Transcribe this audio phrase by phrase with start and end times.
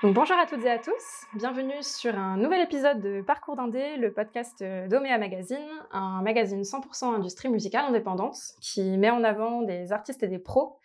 [0.00, 3.96] Donc, bonjour à toutes et à tous, bienvenue sur un nouvel épisode de Parcours d'Indé,
[3.96, 9.90] le podcast d'Omea Magazine, un magazine 100% industrie musicale indépendante qui met en avant des
[9.90, 10.78] artistes et des pros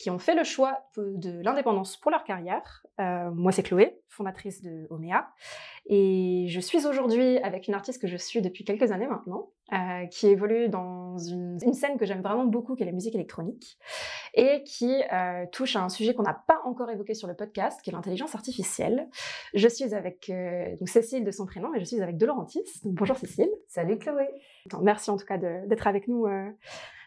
[0.00, 2.86] qui ont fait le choix de l'indépendance pour leur carrière.
[3.00, 4.88] Euh, moi, c'est Chloé, fondatrice de.
[5.86, 10.06] Et je suis aujourd'hui avec une artiste que je suis depuis quelques années maintenant, euh,
[10.06, 13.78] qui évolue dans une, scène que j'aime vraiment beaucoup, qui est la musique électronique,
[14.34, 17.80] et qui euh, touche à un sujet qu'on n'a pas encore évoqué sur le podcast,
[17.82, 19.08] qui est l'intelligence artificielle.
[19.54, 20.30] Je suis avec
[20.78, 22.64] donc Cécile de son prénom, mais je suis avec De Laurentis.
[22.84, 23.50] bonjour Cécile.
[23.68, 24.28] Salut Chloé.
[24.82, 26.26] merci en tout cas d'être avec nous,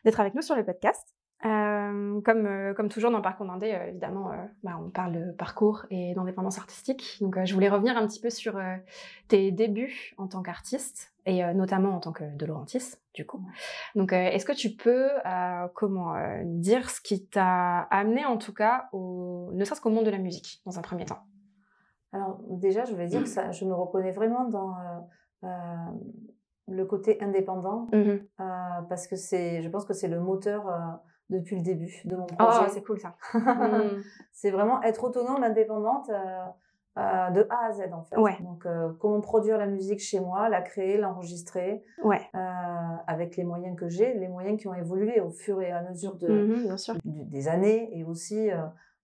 [0.05, 1.13] d'être avec nous sur le podcast.
[1.45, 4.31] Euh, comme, euh, comme toujours dans parcours d'Indé, euh, évidemment,
[4.63, 7.17] bah, on parle de parcours et d'indépendance artistique.
[7.19, 8.59] Donc, je voulais revenir un petit peu sur
[9.27, 13.41] tes débuts en tant qu'artiste et notamment en tant que De Laurentis, du coup.
[13.95, 15.09] Donc, est-ce que tu peux,
[15.73, 20.11] comment dire ce qui t'a amené, en tout cas, au, ne serait-ce qu'au monde de
[20.11, 21.19] la musique, dans un premier temps?
[22.11, 24.75] Alors, déjà, je voulais dire que ça, je me reconnais vraiment dans
[26.67, 28.17] le côté indépendant, mmh
[28.89, 30.65] parce que c'est, je pense que c'est le moteur
[31.33, 32.59] depuis le début de mon projet.
[32.61, 33.15] Oh, c'est cool ça.
[34.31, 36.45] C'est vraiment être autonome, indépendante euh,
[36.97, 38.17] euh, de A à Z en fait.
[38.17, 38.37] Ouais.
[38.41, 42.21] Donc euh, comment produire la musique chez moi, la créer, l'enregistrer, ouais.
[43.07, 46.15] avec les moyens que j'ai, les moyens qui ont évolué au fur et à mesure
[46.15, 46.95] de, mhm, bien sûr.
[47.03, 48.49] des années et aussi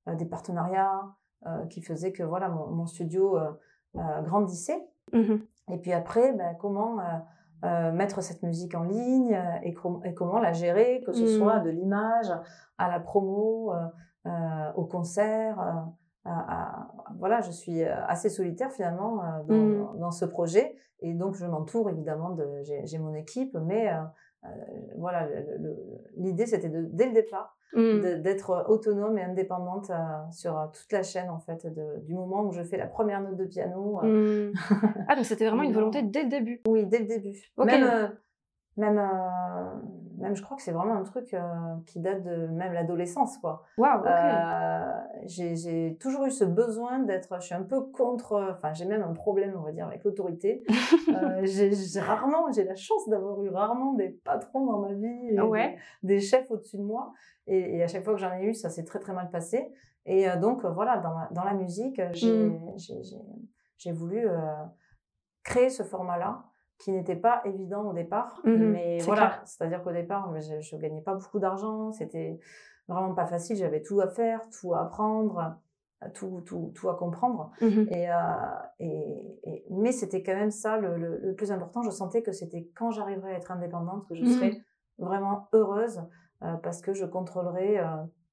[0.07, 1.01] des partenariats
[1.69, 3.39] qui faisaient que voilà mon, studio
[3.95, 4.87] grandissait.
[5.13, 5.41] Mhm.
[5.71, 6.97] Et puis après, ben, comment
[7.65, 11.59] euh, mettre cette musique en ligne euh, et, et, comment la gérer, que ce soit
[11.59, 11.63] mmh.
[11.63, 12.31] de l'image
[12.77, 13.73] à la promo,
[14.25, 15.57] euh, au concert.
[17.17, 19.99] voilà, je suis assez solitaire finalement dans, mmh.
[19.99, 23.91] dans, ce projet et donc je m'entoure évidemment de, j'ai mon équipe, mais
[24.97, 25.27] voilà,
[26.15, 28.21] l'idée c'était de dès le départ Mmh.
[28.23, 32.41] d'être autonome et indépendante euh, sur euh, toute la chaîne en fait de, du moment
[32.41, 33.99] où je fais la première note de piano.
[34.03, 34.49] Euh.
[34.49, 34.53] Mmh.
[35.07, 36.61] ah donc c'était vraiment une volonté dès le début.
[36.67, 37.37] Oui, dès le début.
[37.59, 38.11] Même,
[38.75, 38.99] même,
[40.19, 41.35] même je crois que c'est vraiment un truc
[41.85, 43.63] qui date de même l'adolescence quoi.
[43.77, 44.03] Waouh.
[45.25, 47.35] j'ai toujours eu ce besoin d'être.
[47.39, 48.55] Je suis un peu contre.
[48.57, 50.63] Enfin, j'ai même un problème on va dire avec l'autorité.
[51.43, 55.77] j'ai rarement, j'ai la chance d'avoir eu rarement des patrons dans ma vie, ouais.
[56.03, 57.13] des, des, chefs au-dessus de moi.
[57.49, 59.71] Et, à chaque fois que j'en ai eu, ça s'est très très mal passé.
[60.05, 63.93] Et euh, donc euh, voilà, dans, dans la musique, j'ai mmh.
[63.93, 64.37] voulu euh,
[65.43, 66.43] créer ce format-là
[66.79, 68.41] qui n'était pas évident au départ.
[68.43, 72.39] Mmh mais voilà, c'est-à-dire qu'au départ, je ne gagnais pas beaucoup d'argent, c'était
[72.87, 75.57] vraiment pas facile, j'avais tout à faire, tout à apprendre,
[76.13, 77.51] tout, tout, tout à comprendre.
[77.61, 78.07] Mmh et,
[78.79, 81.81] et, mais c'était quand même ça le, le, plus important.
[81.83, 84.63] Je sentais que c'était quand j'arriverais à être indépendante que je serais
[84.97, 86.01] vraiment heureuse
[86.43, 87.85] euh, parce que je contrôlerai euh,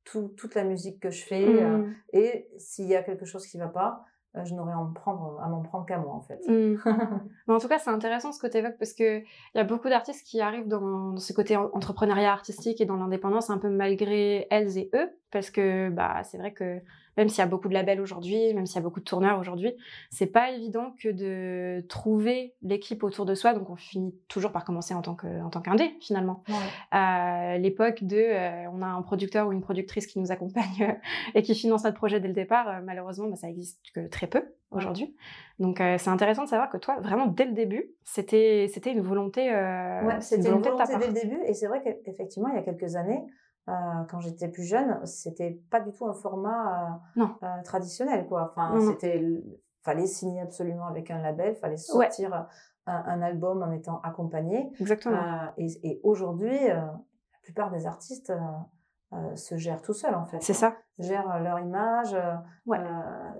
[0.04, 1.44] tout, toute la musique que je fais.
[1.44, 1.94] Euh, mmh.
[2.12, 4.04] et s'il y a quelque chose qui ne va pas,
[4.44, 6.41] je n'aurai à m'en prendre, qu'à moi en fait.
[6.48, 6.76] Mmh.
[7.48, 9.24] Mais en tout cas, c'est intéressant ce que tu évoques parce qu'il
[9.54, 13.50] y a beaucoup d'artistes qui arrivent dans, dans, ce côté entrepreneuriat artistique et dans l'indépendance
[13.50, 16.80] un peu malgré elles et eux parce que bah, c'est vrai que
[17.16, 19.38] même s'il y a beaucoup de labels aujourd'hui, même s'il y a beaucoup de tourneurs
[19.38, 19.72] aujourd'hui,
[20.10, 23.54] c'est pas évident que de trouver l'équipe autour de soi.
[23.54, 26.43] Donc on finit toujours par commencer en tant que en tant qu'indé finalement.
[26.49, 27.59] Ouais.
[27.59, 30.99] L'époque de, euh, on a un producteur ou une productrice qui nous accompagne
[31.34, 32.69] et qui finance notre projet dès le départ.
[32.69, 35.15] Euh, malheureusement, bah, ça existe que très peu aujourd'hui.
[35.59, 39.00] Donc euh, c'est intéressant de savoir que toi, vraiment dès le début, c'était c'était une
[39.00, 39.50] volonté.
[39.50, 41.41] ouais, c'était une volonté, dès le début.
[41.47, 43.22] Et c'est vrai qu'effectivement, il y a quelques années.
[43.69, 43.72] Euh,
[44.09, 48.53] quand j'étais plus jeune, c'était pas du tout un format euh, euh, traditionnel, quoi.
[48.53, 49.21] Enfin, c'était,
[49.82, 52.47] fallait signer absolument avec un label, fallait sortir
[52.87, 54.71] un, album en étant accompagné.
[54.78, 55.21] Exactement.
[55.56, 56.94] et, et aujourd'hui, la
[57.43, 58.32] plupart des artistes
[59.34, 60.41] se gèrent tout seuls, en fait.
[60.41, 60.76] C'est ça.
[61.00, 62.16] Gèrent leur image,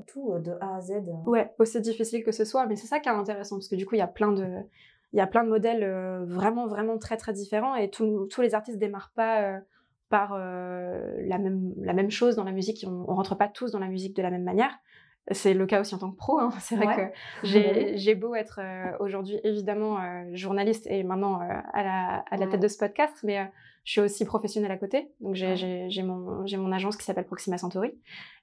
[0.09, 1.05] tout de A à Z.
[1.25, 3.87] Ouais, aussi difficile que ce soit, mais c'est ça qui est intéressant parce que du
[3.87, 4.63] coup, il y a plein de
[5.13, 5.89] il y a plein de modèles
[6.25, 9.61] vraiment vraiment très très différents et tous les artistes démarrent pas
[10.09, 12.85] par euh, la, même, la même chose dans la musique.
[12.87, 14.73] On, on rentre pas tous dans la musique de la même manière.
[15.33, 16.39] C'est le cas aussi en tant que pro.
[16.39, 16.51] Hein.
[16.61, 17.13] C'est vrai
[17.43, 17.47] que
[17.97, 22.61] j'ai beau être euh, aujourd'hui évidemment euh, journaliste et maintenant à, la, à la tête
[22.61, 23.51] de ce podcast, mais
[23.85, 25.11] je suis aussi professionnelle à côté.
[25.21, 27.93] Donc j'ai mon, mon agence qui s'appelle Proxima Centauri.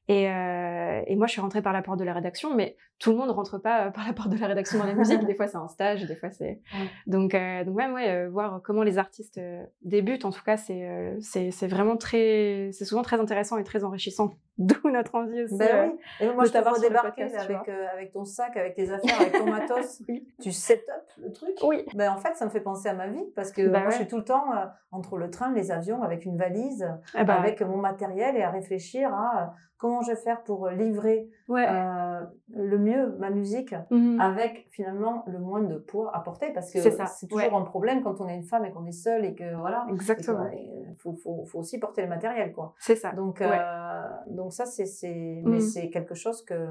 [0.10, 3.12] Et, euh, et, moi, je suis rentrée par la porte de la rédaction, mais tout
[3.12, 5.26] le monde rentre pas euh, par la porte de la rédaction dans la musique.
[5.26, 6.62] des fois, c'est un stage, des fois, c'est.
[7.08, 10.58] Donc, euh, donc même, ouais, euh, voir comment les artistes euh, débutent, en tout cas,
[10.58, 12.70] c'est euh, c'est vraiment très.
[12.74, 14.34] C'est souvent très intéressant et très enrichissant.
[14.60, 15.58] D'où notre envie aussi.
[15.58, 16.00] Ben oui.
[16.20, 19.50] Et moi, je te vois débarquer avec, avec ton sac, avec tes affaires, avec ton
[19.50, 20.04] matos.
[20.08, 20.28] oui.
[20.42, 21.56] Tu set up le truc.
[21.64, 21.86] Oui.
[21.96, 23.96] Ben, en fait, ça me fait penser à ma vie parce que ben moi, je
[23.96, 24.46] suis tout le temps
[24.92, 28.52] entre le train, les avions, avec une valise, Eh ben, avec mon matériel et à
[28.52, 29.46] réfléchir à euh,
[29.84, 31.66] comment je vais faire pour livrer ouais.
[31.70, 32.22] euh,
[32.56, 34.20] le mieux ma musique Mhm.
[34.22, 37.54] avec finalement le moins de poids à porter parce que C'est toujours ouais.
[37.54, 39.86] un problème quand on est une femme et qu'on est seule et que voilà.
[39.90, 40.48] Exactement.
[40.54, 42.74] Il faut, faut, faut aussi porter le matériel quoi.
[42.80, 43.12] C'est ça.
[43.12, 43.50] Donc, Ouais.
[43.52, 45.60] euh, donc ça, c'est, c'est, mais Mhm.
[45.60, 46.70] c'est quelque chose que,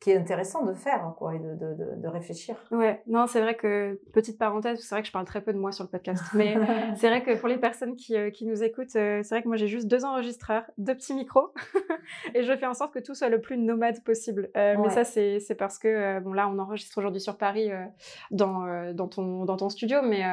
[0.00, 2.56] qui est intéressant de faire, quoi, et de, de, de, réfléchir.
[2.70, 5.58] Ouais, non, c'est vrai que, petite parenthèse, c'est vrai que je parle très peu de
[5.58, 6.56] moi sur le podcast, mais
[6.96, 9.48] c'est vrai que pour les personnes qui, euh, qui nous écoutent, euh, c'est vrai que
[9.48, 11.52] moi j'ai juste deux enregistreurs, deux petits micros,
[12.34, 14.48] et je fais en sorte que tout soit le plus nomade possible.
[14.56, 17.70] Euh, Mais ça, c'est c'est parce que, bon là, on enregistre aujourd'hui sur Paris,
[18.30, 20.24] dans, dans, ton, dans ton studio, mais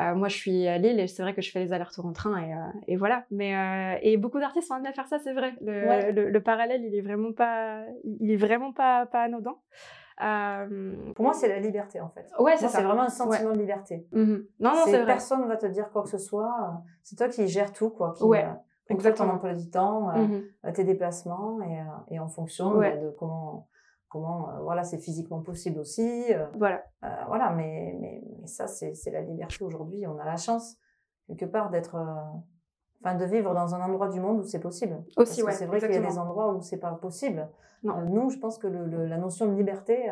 [0.00, 2.12] euh, moi je suis à Lille et c'est vrai que je fais les allers-retours en
[2.12, 3.24] train, et, euh, et voilà.
[3.30, 5.54] Mais, euh, et beaucoup d'artistes sont amenés à faire ça, c'est vrai.
[5.60, 6.12] Le, Ouais.
[6.12, 9.56] le, le parallèle, il est vraiment pas, il est vraiment pas, pas anodin.
[11.14, 12.26] Pour moi, c'est la liberté, en fait.
[12.38, 14.06] Ouais, c'est vraiment un sentiment de liberté.
[14.12, 14.46] Mhm.
[14.60, 15.06] Non, non, C'est- vrai.
[15.06, 16.82] personne ne va te dire quoi que ce soit.
[17.02, 18.14] C'est toi qui gères tout, quoi.
[18.16, 18.56] Qui, Ouais, contrôle
[18.88, 19.32] ton exactement.
[19.34, 20.72] emploi du temps, Mhm.
[20.74, 22.92] tes déplacements, et, et en fonction Ouais.
[22.92, 23.68] bah, de comment,
[24.20, 26.32] comment euh, voilà, c'est physiquement possible aussi.
[26.32, 26.82] euh, Voilà.
[27.04, 30.06] Euh, voilà, mais, mais, mais ça, c'est c'est la liberté aujourd'hui.
[30.06, 30.76] On a la chance,
[31.28, 31.96] quelque part, d'être.
[33.02, 35.04] Enfin, de vivre dans un endroit du monde où c'est possible.
[35.16, 35.52] Aussi, ouais.
[35.52, 37.48] C'est vrai qu'il y a des endroits où c'est pas possible.
[37.82, 38.00] Non.
[38.08, 40.10] Nous, je pense que le, le- la notion de liberté,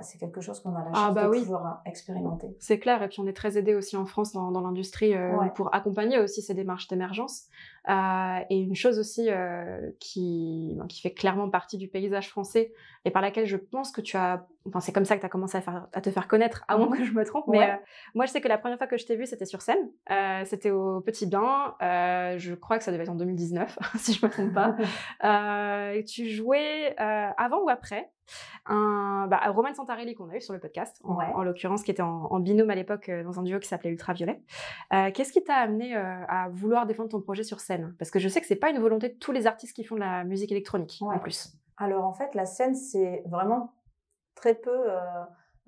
[0.00, 1.40] c'est quelque chose qu'on a la Ah, chance bah de oui.
[1.42, 2.56] pouvoir expérimenter.
[2.58, 5.36] C'est clair, et puis on est très aidé aussi en France dans, dans l'industrie euh,
[5.38, 5.50] Ouais.
[5.54, 7.48] pour accompagner aussi ces démarches d'émergence.
[7.88, 12.72] Euh, et une chose aussi euh, qui, qui fait clairement partie du paysage français
[13.04, 15.28] et par laquelle je pense que tu as, enfin c'est comme ça que tu as
[15.28, 16.96] commencé à, faire, à te faire connaître, à moins Mhm.
[16.96, 17.70] que je me trompe, mais Ouais.
[17.72, 17.76] euh,
[18.14, 19.90] moi je sais que la première fois que je t'ai vue c'était sur scène,
[20.46, 24.30] c'était au Petit Bain, je crois que ça devait être en 2019 si je me
[24.30, 25.92] trompe pas.
[25.94, 28.10] Et tu jouais avant ou après
[28.66, 31.26] un bah, Roman Santarelli qu'on a eu sur le podcast, en, Ouais.
[31.34, 34.40] en l'occurrence, qui était en, en binôme à l'époque dans un duo qui s'appelait Ultraviolet.
[35.12, 37.73] Qu'est-ce qui t'a amené à vouloir défendre ton projet sur scène?
[37.98, 39.94] Parce que je sais que c'est pas une volonté de tous les artistes qui font
[39.96, 41.56] de la musique électronique en plus.
[41.76, 43.72] Alors, en fait, la scène, c'est vraiment
[44.34, 44.98] très peu euh,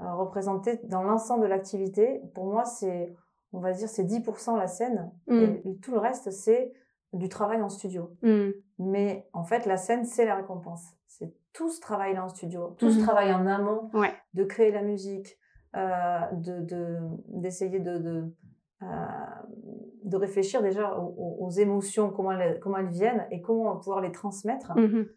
[0.00, 2.20] euh, représenté dans l'ensemble de l'activité.
[2.34, 3.14] Pour moi, c'est,
[3.52, 5.10] on va dire, c'est 10% la scène.
[5.26, 5.42] Mm.
[5.64, 6.72] Et tout le reste, c'est
[7.12, 8.16] du travail en studio.
[8.22, 8.50] Mm.
[8.78, 10.84] Mais en fait, la scène, c'est la récompense.
[11.06, 13.04] C'est tout ce travail-là en studio, tout ce Mhm.
[13.04, 14.12] travail en amont Ouais.
[14.34, 15.38] de créer la musique,
[15.74, 16.98] euh, de, de-
[17.28, 18.34] d'essayer de, de,
[18.82, 24.00] de réfléchir déjà aux, émotions, comment elles, comment elles viennent et comment on va pouvoir
[24.00, 24.76] les transmettre.
[24.76, 25.08] Mhm.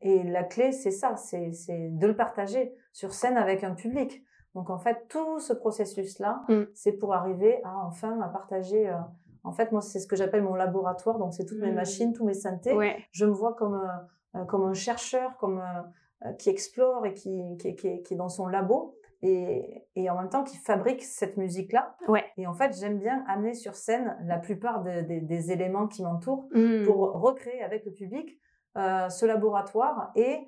[0.00, 4.22] Et la clé, c'est ça, c'est, c'est de le partager sur scène avec un public.
[4.54, 6.62] Donc en fait, tout ce processus-là, Mm.
[6.74, 8.88] c'est pour arriver à enfin à partager.
[8.88, 8.94] euh,
[9.42, 11.18] en fait, moi, c'est ce que j'appelle mon laboratoire.
[11.18, 11.74] Donc c'est toutes mes Mm.
[11.74, 12.96] machines, tous mes synthés Ouais.
[13.12, 17.14] je me vois comme, euh, euh, comme un chercheur, comme euh, euh, qui explore et
[17.14, 18.96] qui, qui, qui, qui est dans son labo
[19.26, 21.96] et, et en même temps qui fabrique cette musique-là.
[22.08, 22.24] Ouais.
[22.36, 26.02] Et en fait, j'aime bien amener sur scène la plupart de- des- des éléments qui
[26.02, 26.84] m'entourent Mm.
[26.84, 28.38] pour recréer avec le public
[28.76, 30.40] euh, ce laboratoire et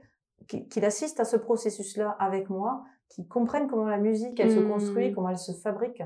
[0.49, 4.59] qui- qu'il assiste à ce processus-là avec moi, qu'il comprenne comment la musique, elle se
[4.59, 4.69] Mm.
[4.69, 6.03] construit, comment elle se fabrique.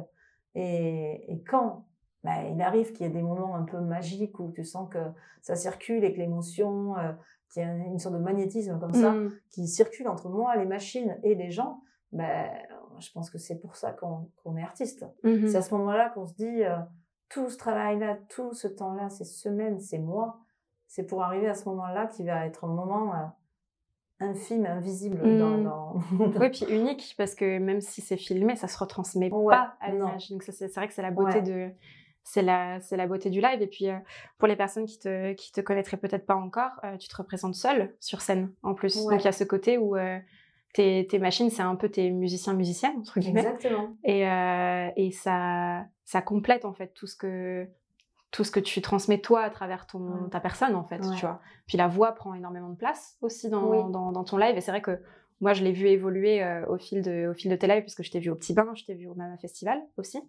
[0.55, 1.87] Et, et quand
[2.23, 4.99] ben, il arrive qu'il y ait des moments un peu magiques où tu sens que
[5.41, 7.13] ça circule et que l'émotion, euh,
[7.51, 9.33] qu'il y a une sorte de magnétisme comme ça, Mm.
[9.49, 11.81] qui circule entre moi, les machines et les gens,
[12.13, 12.51] ben,
[12.99, 15.07] je pense que c'est pour ça qu'on est artiste.
[15.23, 15.49] Mhm.
[15.49, 16.77] C'est à ce moment-là qu'on se dit, euh,
[17.29, 20.39] tout ce travail-là, tout ce temps-là, ces semaines, ces mois,
[20.87, 23.27] c'est pour arriver à ce moment-là qui va être un moment euh,
[24.21, 25.57] infime, invisible dans...
[25.59, 25.65] Mm.
[25.65, 25.95] dans...
[26.41, 29.91] Oui, puis unique, parce que même si c'est filmé, ça se retransmet Ouais, pas à
[29.91, 30.31] l'image.
[30.31, 31.43] Donc c'est vrai que c'est la beauté Ouais.
[31.43, 31.71] de...
[32.23, 33.63] C'est la, la beauté du live.
[33.63, 33.97] Et puis, euh,
[34.37, 37.55] pour les personnes qui te, qui te connaîtraient peut-être pas encore, euh, tu te représentes
[37.55, 38.97] seule sur scène, en plus.
[38.97, 39.15] Ouais.
[39.15, 40.19] Donc, il y a ce côté où euh,
[40.73, 43.41] tes, tes machines, c'est un peu tes musiciens-musiciennes, entre guillemets.
[43.41, 43.97] Exactement.
[44.05, 47.67] Et, euh, et ça, ça complète, en fait, tout ce que
[48.33, 50.31] tout ce que tu transmets toi à travers ton, Ouais.
[50.31, 51.17] ta personne en fait Ouais.
[51.17, 53.79] tu vois puis la voix prend énormément de place aussi dans, Oui.
[53.91, 55.01] dans, dans ton live et c'est vrai que
[55.41, 58.05] moi je l'ai vu évoluer euh, au fil de au fil de tes lives puisque
[58.05, 60.21] je t'ai vu au Petit Bain je t'ai vu au Mama Festival aussi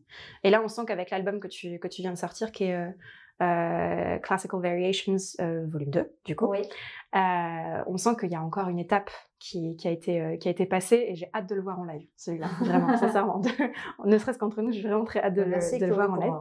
[0.44, 2.74] et là on sent qu'avec l'album que tu que tu viens de sortir qui est
[2.76, 2.90] euh,
[3.42, 6.60] euh, Classical Variations euh, volume 2 du coup Oui.
[7.16, 10.52] euh, on sent qu'il y a encore une étape qui, qui a été qui a
[10.52, 13.50] été passée et j'ai hâte de le voir en live celui-là vraiment sincèrement De-
[14.06, 16.16] ne serait-ce qu'entre nous j'ai vraiment très hâte de, le- de le Chloé voir en
[16.18, 16.34] live.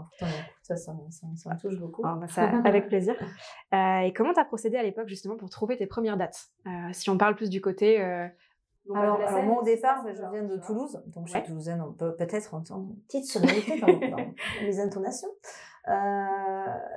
[0.62, 2.02] Ça, ça, ça, ça me touche beaucoup.
[2.04, 3.14] ah, bah, ça, avec plaisir.
[3.73, 6.50] Et comment tu as procédé à l'époque justement pour trouver tes premières dates?
[6.92, 7.99] Si on parle plus du côté...
[8.87, 10.57] bon, bah, Alors, alors moi au départ, je viens de.
[10.59, 11.40] Toulouse, donc je Ouais.
[11.40, 15.28] suis toulousaine, on peut peut-être entendre une petite sonorité dans, dans les intonations.
[15.88, 15.92] Euh,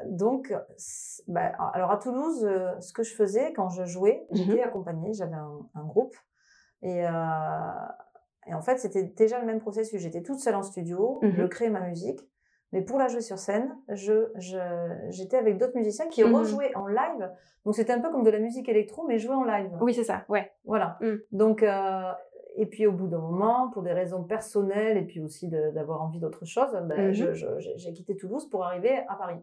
[0.08, 0.54] donc,
[1.28, 4.38] ben, alors à Toulouse, euh, ce que je faisais quand je jouais, Mhm.
[4.38, 6.16] j'étais accompagnée, j'avais un, un groupe,
[6.82, 7.10] et, euh,
[8.48, 10.02] et en fait c'était déjà le même processus.
[10.02, 11.34] J'étais toute seule en studio, Mhm.
[11.38, 12.20] je créais ma musique,
[12.76, 14.32] Mais pour la jouer sur scène, je,
[15.12, 16.34] j'étais avec d'autres musiciens qui Mhm.
[16.34, 17.32] rejouaient en live.
[17.66, 19.70] Donc c'était un peu comme de la musique électro, mais joué en live.
[19.80, 20.52] Oui, c'est ça, ouais.
[20.66, 20.98] Voilà.
[21.00, 21.14] Mm.
[21.34, 22.12] Donc, euh,
[22.56, 26.20] et puis au bout d'un moment, pour des raisons personnelles et puis aussi d'avoir envie
[26.20, 29.38] d'autre chose, ben, j'ai quitté Toulouse pour arriver à Paris.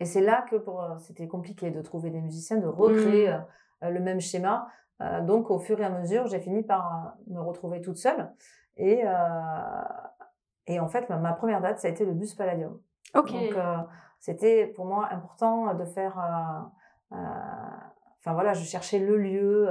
[0.00, 3.44] Et c'est là que pour, euh, c'était compliqué de trouver des musiciens, de recréer Mm.
[3.84, 4.68] euh, le même schéma.
[5.00, 8.32] Euh, donc au fur et à mesure, j'ai fini par me retrouver toute seule.
[8.76, 9.10] Et, euh,
[10.66, 12.78] et en fait, ma, ma première date, ça a été le bus Palladium.
[13.14, 13.30] Ok.
[13.32, 13.76] Donc, euh,
[14.20, 16.16] c'était pour moi important de faire.
[17.10, 19.68] Enfin voilà, je cherchais le lieu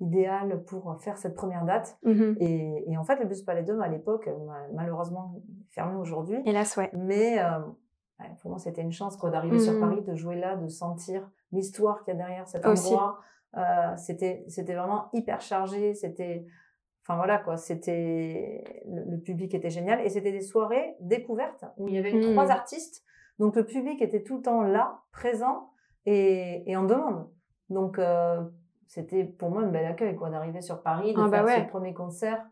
[0.00, 1.98] idéal pour faire cette première date.
[2.04, 2.36] Mhm.
[2.40, 5.34] Et, et en fait, le bus Palladium à l'époque, ma- malheureusement
[5.70, 6.40] fermé aujourd'hui.
[6.46, 6.90] Hélas, ouais.
[6.94, 7.60] Mais euh,
[8.20, 9.80] ouais, pour moi, c'était une chance quoi, d'arriver sur Mhm.
[9.80, 13.18] Paris, de jouer là, de sentir l'histoire qu'il y a derrière cet endroit.
[13.56, 15.94] Euh, c'était, c'était vraiment hyper chargé.
[15.94, 16.46] C'était,
[17.04, 21.88] enfin voilà quoi, c'était le, le public était génial et c'était des soirées découvertes où
[21.88, 23.04] il y avait trois artistes.
[23.38, 25.70] Donc le public était tout le temps là, présent
[26.06, 27.28] et, et en demande.
[27.70, 28.40] Donc euh,
[28.86, 31.64] c'était pour moi un bel accueil quoi d'arriver sur Paris, de Ah bah faire ouais.
[31.64, 32.44] ce premier concert.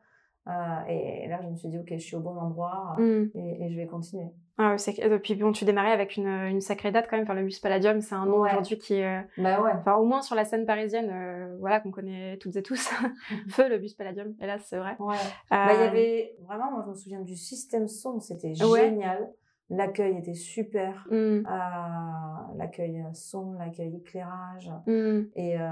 [0.48, 0.52] Euh,
[0.88, 3.24] et, là, je me suis dit, ok, je suis au bon endroit Mm.
[3.34, 4.26] et, et je vais continuer.
[4.60, 7.22] Ah, c'est et puis bon, tu démarrais avec une, une sacrée date quand même.
[7.24, 8.50] Enfin, le Bus Palladium, c'est un nom Ouais.
[8.50, 9.70] aujourd'hui qui est, euh, Bah ouais.
[9.78, 12.88] enfin, au moins sur la scène parisienne, euh, voilà, qu'on connaît toutes et tous.
[13.50, 14.96] Feu le Bus Palladium, hélas, c'est vrai.
[14.98, 15.14] Ouais.
[15.50, 19.28] Bah, il y Euh, avait vraiment, moi je me souviens du système son, c'était génial.
[19.70, 21.06] L'accueil était super.
[21.10, 21.14] mm,
[21.46, 24.70] Euh, l'accueil son, l'accueil éclairage.
[24.86, 25.20] mm.
[25.36, 25.66] Et, euh,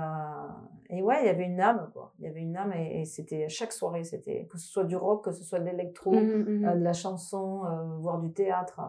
[0.91, 2.13] et ouais, il y avait une âme, quoi.
[2.19, 4.97] Il y avait une âme et, et c'était chaque soirée, c'était que ce soit du
[4.97, 7.63] rock, que ce soit de l'électro, Mm, euh, de la chanson,
[8.01, 8.81] voire du théâtre.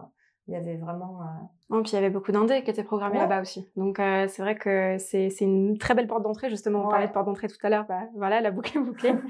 [0.48, 1.20] Il y avait vraiment.
[1.20, 1.24] euh,
[1.68, 3.20] Non, puis il y avait beaucoup d'indés qui étaient programmés Ouais.
[3.22, 3.68] là-bas aussi.
[3.76, 6.80] Donc euh, c'est vrai que c'est c'est une très belle porte d'entrée, justement.
[6.80, 6.90] On Ouais.
[6.90, 7.84] parlait de porte d'entrée tout à l'heure.
[7.86, 9.14] Bah, voilà, la boucle est bouclée.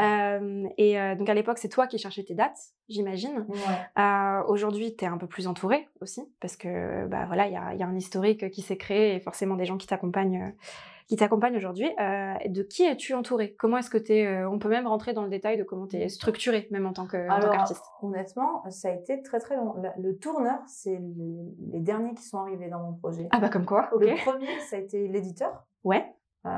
[0.00, 2.56] Euh, et euh, donc à l'époque, c'est toi qui cherchais tes dates,
[2.88, 3.44] j'imagine.
[3.46, 4.42] Ouais.
[4.48, 7.74] Aujourd'hui, tu es un peu plus entouré aussi, parce que bah, voilà, il y a,
[7.74, 10.54] y a un historique qui s'est créé et forcément des gens qui t'accompagnent.
[11.02, 11.90] Euh, qui t'accompagnent aujourd'hui.
[12.00, 15.22] Euh, de qui es-tu entouré Comment est-ce que tu es On peut même rentrer dans
[15.24, 17.84] le détail de comment tu es structuré, même en tant qu'artiste.
[18.02, 19.74] honnêtement, ça a été très très long.
[19.98, 23.28] Le tourneur, c'est le- les derniers qui sont arrivés dans mon projet.
[23.30, 23.88] Ah bah comme quoi.
[23.98, 25.64] Le premier, ça a été l'éditeur.
[25.84, 26.04] Ouais,
[26.44, 26.50] Euh,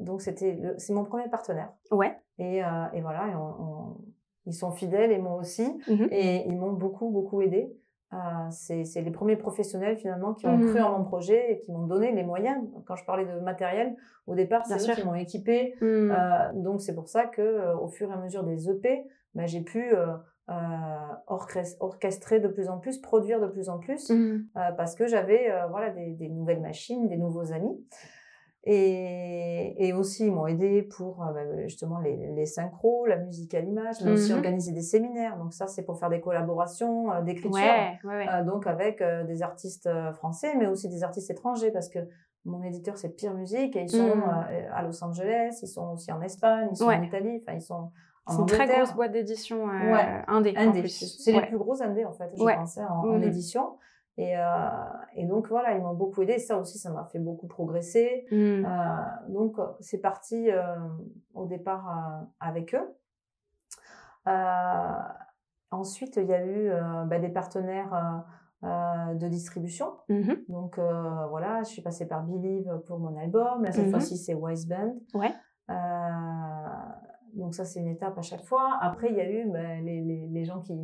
[0.00, 1.70] donc c'était, c'est mon premier partenaire.
[1.92, 2.16] ouais.
[2.38, 3.96] Et, euh, et voilà, et on- on-
[4.46, 5.62] ils sont fidèles et moi aussi.
[5.88, 6.08] Mhm.
[6.10, 7.72] Et ils m'ont beaucoup beaucoup aidé.
[8.12, 8.16] Euh,
[8.50, 10.68] c'est, les premiers professionnels finalement qui ont Mhm.
[10.70, 12.58] cru en mon projet et qui m'ont donné les moyens.
[12.86, 15.74] Quand je parlais de matériel, au départ, c'est eux qui m'ont équipé.
[15.80, 15.84] Mm.
[16.10, 19.04] Euh, donc c'est pour ça que euh, au fur et à mesure des EP,
[19.34, 20.06] bah, j'ai pu euh,
[21.26, 24.44] orchest- orchestrer de plus en plus, produire de plus en plus, Mm.
[24.56, 27.82] euh, parce que j'avais voilà des, des nouvelles machines, des nouveaux amis.
[28.64, 33.54] Et, et aussi, ils m'ont aidé pour euh, bah, justement les, les synchros, la musique
[33.54, 34.38] à l'image, mais aussi Mhm.
[34.38, 35.36] organiser des séminaires.
[35.36, 37.52] Donc ça, c'est pour faire des collaborations, euh, d'écriture.
[37.52, 38.28] Ouais, ouais, ouais.
[38.28, 41.98] Euh, donc avec euh, des artistes français, mais aussi des artistes étrangers, parce que
[42.44, 44.46] mon éditeur c'est Pire Musique et ils sont Mm.
[44.50, 46.96] euh, à Los Angeles, ils sont aussi en Espagne, ils sont Ouais.
[46.96, 47.90] en Italie, enfin ils sont
[48.26, 50.22] en C'est une très grosse boîte d'édition euh, Ouais.
[50.28, 50.86] indé, Indé.
[50.88, 51.46] C'est les Ouais.
[51.48, 53.22] plus gros indés en fait, je pensais en, en Mhm.
[53.24, 53.76] édition.
[54.18, 54.42] Et, euh,
[55.14, 56.38] et donc voilà, ils m'ont beaucoup aidé.
[56.38, 58.26] Ça aussi, ça m'a fait beaucoup progresser.
[58.30, 58.34] Mm.
[58.64, 58.68] Euh,
[59.28, 60.62] donc c'est parti euh,
[61.34, 62.94] au départ avec eux.
[65.70, 66.70] Ensuite, il y a eu
[67.06, 68.24] bah, des partenaires
[68.64, 69.94] euh, de distribution.
[70.08, 70.44] Mhm.
[70.48, 73.64] Donc euh, voilà, je suis passée par Believe pour mon album.
[73.64, 73.90] Là, cette Mhm.
[73.90, 74.94] fois-ci, c'est Wise Band.
[75.14, 75.32] Ouais.
[75.70, 75.74] Euh,
[77.32, 78.78] donc ça, c'est une étape à chaque fois.
[78.80, 80.74] Après, il y a eu bah, les, les, les gens qui,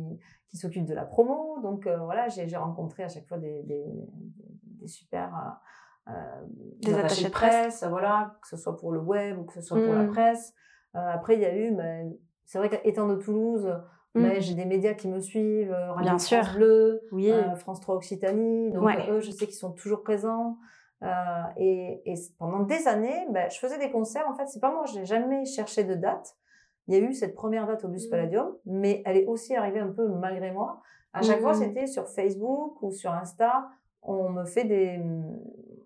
[0.47, 1.59] qui s'occupent de la promo.
[1.61, 3.85] Donc euh, voilà, j'ai rencontré à chaque fois des, des,
[4.81, 5.57] des super...
[6.07, 6.45] euh, euh,
[6.81, 7.83] Des attachés de presse.
[7.87, 10.11] voilà, que ce soit pour le web ou que ce soit pour la Mhm.
[10.11, 10.53] presse.
[10.95, 11.71] Euh, après, il y a eu...
[11.75, 11.83] bah,
[12.45, 13.71] c'est vrai qu'étant de Toulouse,
[14.15, 14.23] Mm.
[14.23, 16.41] bah, j'ai des médias qui me suivent, Radio Bien France sûr.
[16.55, 17.29] Bleu, Oui.
[17.31, 18.71] euh, France 3 Occitanie.
[18.71, 19.07] Donc Ouais.
[19.11, 20.57] eux, je sais qu'ils sont toujours présents.
[21.03, 21.07] Euh,
[21.57, 22.01] et,
[22.39, 24.27] pendant des années, je faisais des concerts.
[24.27, 26.35] En fait, c'est pas moi, j'ai jamais cherché de date.
[26.89, 28.09] Il y a eu cette première date au Bus Mm.
[28.09, 30.81] Palladium, mais elle est aussi arrivée un peu malgré moi.
[31.13, 31.59] À chaque fois, Mhm.
[31.59, 33.69] c'était sur Facebook ou sur Insta.
[34.01, 34.99] On me fait des,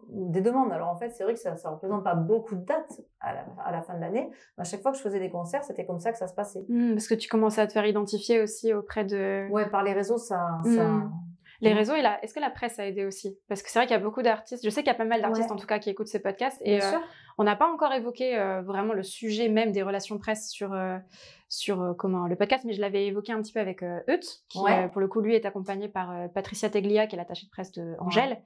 [0.09, 0.71] des demandes.
[0.71, 3.45] Alors en fait, c'est vrai que ça ne représente pas beaucoup de dates à la,
[3.65, 4.29] à la fin de l'année.
[4.57, 6.33] Mais à chaque fois que je faisais des concerts, c'était comme ça que ça se
[6.33, 6.63] passait.
[6.69, 9.93] Mm, parce que tu commençais à te faire identifier aussi auprès de Ouais, par les
[9.93, 10.59] réseaux, ça.
[10.63, 10.83] ça...
[10.87, 11.11] Mm.
[11.63, 11.95] Les réseaux.
[11.95, 12.23] Et la...
[12.23, 13.37] Est-ce que la presse a aidé aussi?
[13.47, 14.63] Parce que c'est vrai qu'il y a beaucoup d'artistes.
[14.63, 15.53] Je sais qu'il y a pas mal d'artistes Ouais.
[15.53, 16.61] en tout cas qui écoutent ces podcasts.
[16.63, 16.85] Et euh,
[17.37, 20.97] on n'a pas encore évoqué euh, vraiment le sujet même des relations presse sur euh,
[21.49, 24.19] sur euh, comment le podcast, mais je l'avais évoqué un petit peu avec euh, Eut,
[24.49, 24.87] qui Ouais.
[24.89, 27.95] pour le coup lui est accompagné par Patricia Teglia, qui est l'attachée de presse de
[27.99, 28.41] Angèle.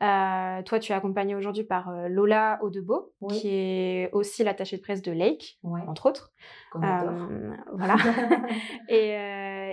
[0.00, 3.40] Toi, tu es accompagné aujourd'hui par Lola Audebo, Oui.
[3.40, 6.32] qui est aussi l'attachée de presse de Lake, entre autres.
[6.76, 7.96] Euh, voilà.
[8.88, 9.12] et,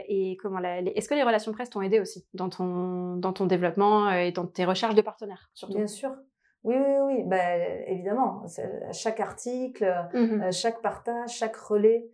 [0.07, 4.11] et comment est-ce que les relations presse t'ont aidé aussi dans ton, dans ton développement
[4.11, 5.77] et dans tes recherches de partenaires surtout?
[5.77, 6.15] Bien sûr.
[6.63, 8.43] Oui, oui, oui, bah, évidemment.
[8.91, 12.09] Chaque article, mmh chaque partage, chaque relais.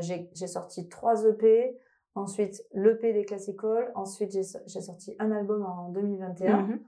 [0.00, 1.76] j'ai sorti trois EP,
[2.14, 6.78] ensuite l'EP des Classical, ensuite j'ai sorti un album en 2021.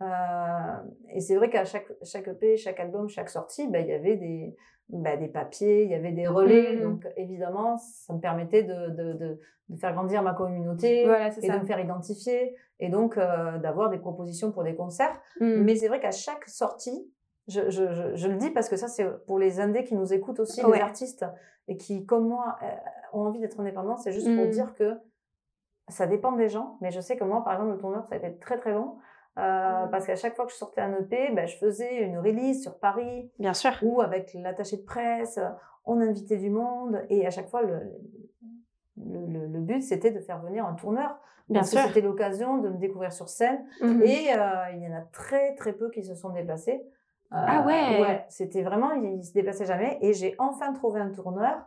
[0.00, 0.76] Euh,
[1.12, 4.16] et c'est vrai qu'à chaque, chaque EP, chaque album, chaque sortie, bah, il y avait
[4.16, 4.56] des,
[4.88, 6.76] bah, des papiers, il y avait des relais.
[6.76, 6.82] Mmh.
[6.82, 11.58] Donc évidemment, ça me permettait de, de, de, de faire grandir ma communauté et de
[11.58, 15.20] me faire identifier et donc euh, d'avoir des propositions pour des concerts.
[15.40, 15.62] Mmh.
[15.62, 17.10] Mais c'est vrai qu'à chaque sortie,
[17.48, 20.40] je, je, je, le dis parce que ça, c'est pour les indés qui nous écoutent
[20.40, 21.24] aussi, les artistes,
[21.66, 22.66] et qui, comme moi, euh,
[23.14, 24.50] ont envie d'être indépendants, c'est juste pour mmh.
[24.50, 24.98] dire que
[25.88, 26.76] ça dépend des gens.
[26.80, 28.98] Mais je sais que moi, par exemple, le tourneur, ça a été très très long.
[29.38, 32.62] Euh, parce qu'à chaque fois que je sortais un EP, ben, je faisais une release
[32.62, 33.30] sur Paris.
[33.38, 33.70] Bien sûr.
[33.82, 35.38] Ou avec l'attaché de presse,
[35.84, 37.02] on invitait du monde.
[37.08, 37.80] Et à chaque fois, le,
[38.96, 41.18] le, le, but, c'était de faire venir un tourneur.
[41.48, 41.80] Bien sûr.
[41.86, 43.64] C'était l'occasion de me découvrir sur scène.
[43.80, 46.82] Mmh et euh, il y en a très, très peu qui se sont déplacés.
[47.32, 49.98] Euh, ah ouais Ouais, c'était vraiment, ils se déplaçaient jamais.
[50.00, 51.58] Et j'ai enfin trouvé un tourneur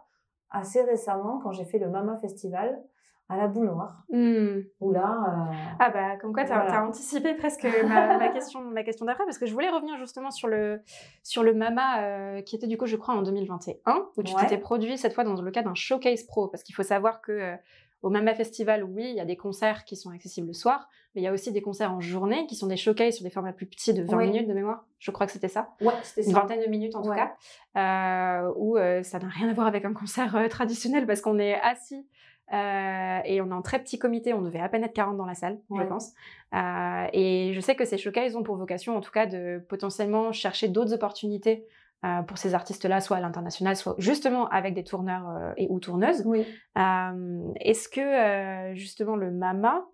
[0.50, 2.84] assez récemment quand j'ai fait le Mama Festival
[3.32, 4.04] à la boule noire.
[4.10, 4.60] Mmh.
[4.82, 5.50] Où là.
[5.50, 9.24] Euh, ah bah, comme quoi, tu as, anticipé presque ma, ma, question, ma question d'après,
[9.24, 10.82] parce que je voulais revenir justement sur le,
[11.24, 14.58] sur le MAMA euh, qui était du coup, je crois, en 2021, où tu t'étais
[14.58, 17.32] produit cette fois dans le cadre d'un showcase pro, parce qu'il faut savoir que.
[17.32, 17.56] Euh,
[18.04, 21.22] au MAMA Festival, oui, il y a des concerts qui sont accessibles le soir, mais
[21.22, 23.54] il y a aussi des concerts en journée qui sont des showcases sur des formats
[23.54, 24.86] plus petits de 20 minutes de mémoire.
[24.98, 25.70] Je crois que c'était ça.
[25.82, 26.30] Ouais, c'était ça.
[26.32, 27.36] Une vingtaine de minutes en tout cas.
[27.78, 32.08] Euh, où ça n'a rien à voir avec un concert traditionnel parce qu'on est assis
[32.54, 35.26] euh, et on est en très petit comité, on devait à peine être 40 dans
[35.26, 36.14] la salle, je pense.
[36.54, 40.32] Euh, et je sais que ces showcases ont pour vocation, en tout cas, de potentiellement
[40.32, 41.66] chercher d'autres opportunités
[42.04, 46.24] euh, pour ces artistes-là, soit à l'international, soit justement avec des tourneurs et ou tourneuses.
[46.26, 46.46] Oui.
[46.76, 49.86] Est-ce que justement le MAMA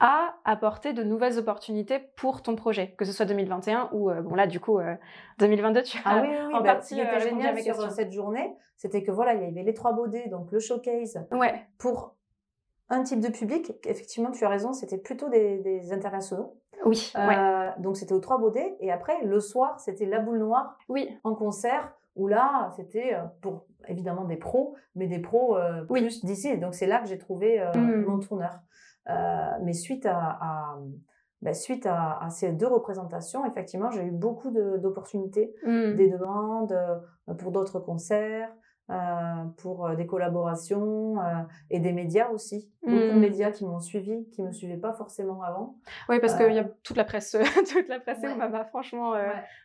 [0.00, 4.34] à apporter de nouvelles opportunités pour ton projet, que ce soit 2021 ou, euh, bon
[4.34, 4.78] là, du coup,
[5.38, 8.54] 2022, euh, tu as ah oui, oui, en bah, partie euh, génial sur cette journée,
[8.76, 11.66] c'était que voilà, il y avait les trois baudets, donc le showcase, ouais.
[11.78, 12.14] pour
[12.90, 13.72] un type de public.
[13.86, 16.56] Effectivement, tu as raison, c'était plutôt des, des internationaux.
[16.84, 17.12] Oui.
[17.16, 18.76] Euh, Donc c'était aux trois baudets.
[18.80, 21.10] Et après, le soir, c'était la boule noire oui.
[21.24, 25.56] en concert, où là, c'était pour évidemment des pros, mais des pros
[25.88, 26.56] plus d'ici.
[26.56, 28.04] Donc c'est là que j'ai trouvé mmh.
[28.06, 28.60] mon tourneur.
[29.10, 30.78] Euh, mais suite à,
[31.42, 35.94] ben, suite à, ces deux représentations, effectivement, j'ai eu beaucoup d'opportunités, mmh.
[35.94, 38.50] des demandes euh, pour d'autres concerts,
[38.90, 41.16] euh, pour des collaborations
[41.70, 42.70] et des médias aussi.
[42.82, 43.20] Beaucoup de mmh.
[43.20, 45.76] médias qui m'ont suivi, qui me suivaient pas forcément avant.
[46.08, 47.36] Oui, parce qu'il y a toute la presse,
[47.72, 48.64] toute la presse ouais.
[48.70, 49.12] franchement,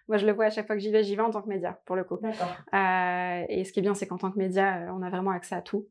[0.08, 1.50] moi je le vois à chaque fois que j'y vais, j'y vais en tant que
[1.50, 2.20] média pour le coup.
[2.24, 5.62] et ce qui est bien, c'est qu'en tant que média, on a vraiment accès à
[5.62, 5.88] tout,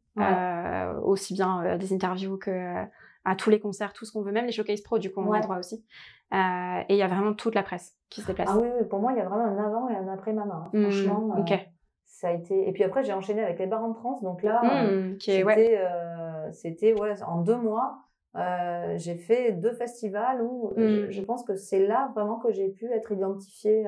[1.03, 2.87] aussi bien des interviews que
[3.25, 5.33] à tous les concerts, tout ce qu'on veut, même les showcase pro, du coup, on
[5.33, 5.85] a droit aussi.
[6.33, 8.49] Euh, et il y a vraiment toute la presse qui se déplace.
[8.51, 10.65] Ah oui, oui pour moi, il y a vraiment un avant et un après Mama.
[10.67, 10.71] Hein.
[10.73, 11.57] Mmh, franchement, euh,
[12.05, 12.69] ça a été.
[12.69, 14.19] Et puis après, j'ai enchaîné avec les bars en trans.
[14.23, 17.01] Donc là, mmh, c'était ouais.
[17.01, 17.99] ouais, en deux mois.
[18.35, 21.11] Euh, j'ai fait deux festivals où je, mmh.
[21.11, 23.85] je, pense que c'est là vraiment que j'ai pu être identifiée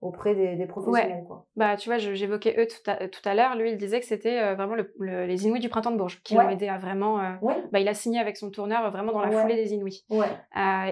[0.00, 1.24] auprès des, des professionnels.
[1.26, 1.46] Quoi.
[1.56, 3.54] Bah, tu vois, j'évoquais eux tout à, tout à l'heure.
[3.54, 6.34] Lui, il disait que c'était euh, vraiment le, les Inuits du printemps de Bourges qui
[6.34, 7.20] l'ont aidé à vraiment.
[7.20, 7.32] Euh,
[7.70, 10.06] bah, il a signé avec son tourneur euh, vraiment dans la foulée des Inuits.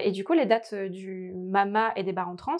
[0.03, 2.57] et du coup, les dates du Mama et des bars en trans,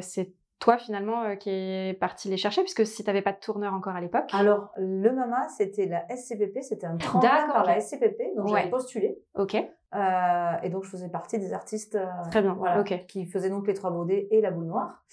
[0.00, 3.74] c'est toi finalement qui est parti les chercher puisque si tu n'avais pas de tourneur
[3.74, 4.28] encore à l'époque.
[4.32, 9.18] Alors le Mama c'était la SCPP, c'était un tremplin par la SCPP donc j'avais postulé.
[9.34, 9.54] Ok.
[9.54, 11.96] et donc je faisais partie des artistes
[12.32, 12.54] Très bien.
[12.54, 15.04] Voilà, qui faisaient donc les trois baudets et la boule noire.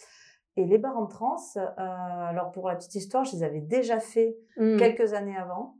[0.57, 3.99] Et les bars en trans, euh, alors pour la petite histoire, je les avais déjà
[3.99, 4.77] fait mmh.
[4.77, 5.75] quelques années avant.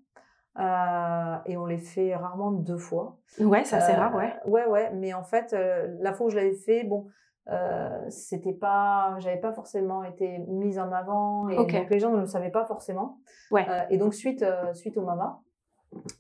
[0.57, 3.17] Euh, et on les fait rarement deux fois.
[3.39, 4.33] Ouais, ça c'est rare, ouais.
[4.45, 4.91] Euh, ouais, ouais.
[4.93, 7.07] Mais en fait, euh, la fois où je l'avais fait, bon,
[7.49, 12.21] euh, c'était pas, j'avais pas forcément été mise en avant et donc les gens ne
[12.21, 13.19] le savaient pas forcément.
[13.51, 13.65] Ouais.
[13.89, 15.41] et donc suite, suite au Mama,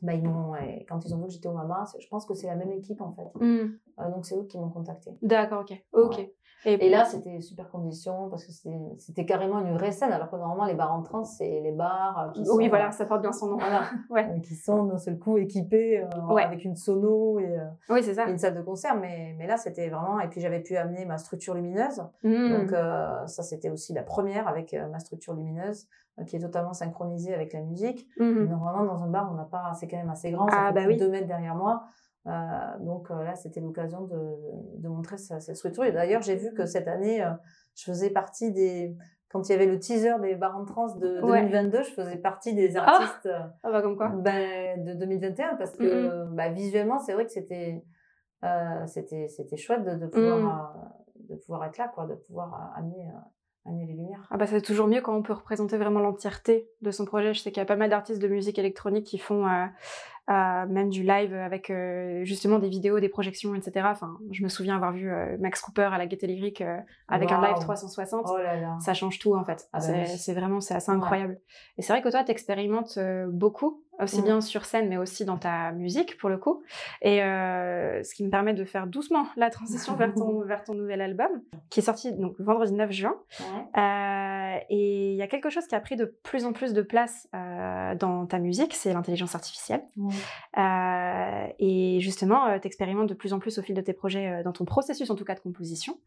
[0.01, 0.53] bah ils m'ont,
[0.87, 3.01] quand ils ont vu que j'étais au Mama, je pense que c'est la même équipe
[3.01, 3.43] en fait.
[3.43, 3.77] Mmh.
[3.97, 5.11] Donc c'est eux qui m'ont contacté.
[5.21, 6.29] D'accord, ok, ok.
[6.65, 8.51] Et, là, c'était super condition parce que
[8.97, 12.31] c'était carrément une vraie scène, alors que normalement, les bars en trans, c'est les bars
[12.33, 12.55] qui sont.
[12.55, 13.57] Oui, voilà, ça porte bien son nom.
[13.57, 13.83] Voilà.
[14.09, 14.27] ouais.
[14.27, 18.27] Euh, qui sont d'un seul coup équipés euh, avec une sono et, euh, oui, ça.
[18.27, 18.95] une salle de concert.
[18.95, 20.19] Mais, mais là, c'était vraiment.
[20.19, 22.01] Et puis, j'avais pu amener ma structure lumineuse.
[22.23, 22.49] Mmh.
[22.49, 25.87] Donc, ça, c'était aussi la première avec ma structure lumineuse
[26.27, 28.07] qui est totalement synchronisée avec la musique.
[28.17, 28.45] Mmh.
[28.45, 29.73] Normalement, dans un bar, on n'a pas.
[29.79, 30.97] C'est quand même assez grand, ça ah, fait bah oui.
[30.97, 31.83] deux mètres derrière moi.
[32.27, 32.31] Euh,
[32.79, 34.35] donc euh, là, c'était l'occasion de,
[34.81, 35.83] de, montrer cette structure.
[35.85, 37.29] Et d'ailleurs, j'ai vu que cette année, euh,
[37.75, 38.95] je faisais partie des,
[39.29, 41.41] quand il y avait le teaser des Barons Trans de Ouais.
[41.41, 43.29] 2022, je faisais partie des Ah artistes
[43.63, 44.09] Ah bah comme quoi.
[44.09, 47.83] ben, de 2021 parce que bah, visuellement, c'est vrai que c'était
[48.43, 50.47] euh, c'était c'était chouette de, de pouvoir Mm.
[50.47, 53.07] euh, de pouvoir être là, quoi, de pouvoir euh, amener
[53.67, 54.27] amener les lumières.
[54.29, 57.33] Ah bah c'est toujours mieux quand on peut représenter vraiment l'entièreté de son projet.
[57.33, 59.45] Je sais qu'il y a pas mal d'artistes de musique électronique qui font
[60.27, 63.87] même du live avec euh, justement des vidéos, des projections, etc.
[63.91, 67.31] Enfin, je me souviens avoir vu euh, Max Cooper à la Gaieté Lyrique euh, avec
[67.31, 67.61] un live Waouh.
[67.61, 68.25] 360.
[68.29, 68.77] Oh là là.
[68.79, 69.67] Ça change tout en fait.
[69.71, 70.37] Ah bah c'est oui.
[70.39, 70.97] vraiment c'est assez Ouais.
[70.97, 71.39] incroyable.
[71.77, 74.25] Et c'est vrai que toi t'expérimentes euh, beaucoup, aussi Mm.
[74.25, 76.63] bien sur scène mais aussi dans ta musique pour le coup.
[77.01, 80.73] Et euh, ce qui me permet de faire doucement la transition vers ton vers ton
[80.73, 81.29] nouvel album
[81.69, 83.15] qui est sorti donc vendredi 9 juin.
[83.77, 86.81] Euh, et il y a quelque chose qui a pris de plus en plus de
[86.81, 89.83] place euh, dans ta musique, c'est l'intelligence artificielle.
[91.59, 94.65] Et justement, tu expérimentes de plus en plus au fil de tes projets, dans ton
[94.65, 95.97] processus en tout cas de composition.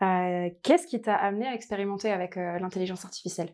[0.00, 3.50] Qu'est-ce qui t'a amené à expérimenter avec l'intelligence artificielle?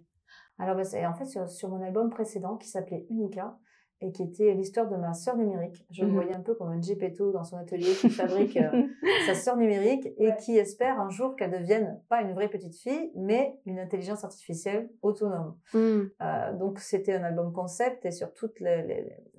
[0.59, 3.57] Alors, bah, en fait sur, sur mon album précédent qui s'appelait Unica
[4.00, 5.84] et qui était l'histoire de ma sœur numérique.
[5.90, 6.14] Je le Mhm.
[6.14, 8.08] voyais un peu comme un Gepetto dans son atelier qui
[8.54, 8.84] fabrique euh,
[9.26, 10.37] sa sœur numérique et Ouais.
[10.37, 14.88] qui espère un jour qu'elle devienne pas une vraie petite fille, mais une intelligence artificielle
[15.02, 15.56] autonome.
[15.74, 16.02] Hmm.
[16.22, 18.61] Euh, donc c'était un album concept et sur toute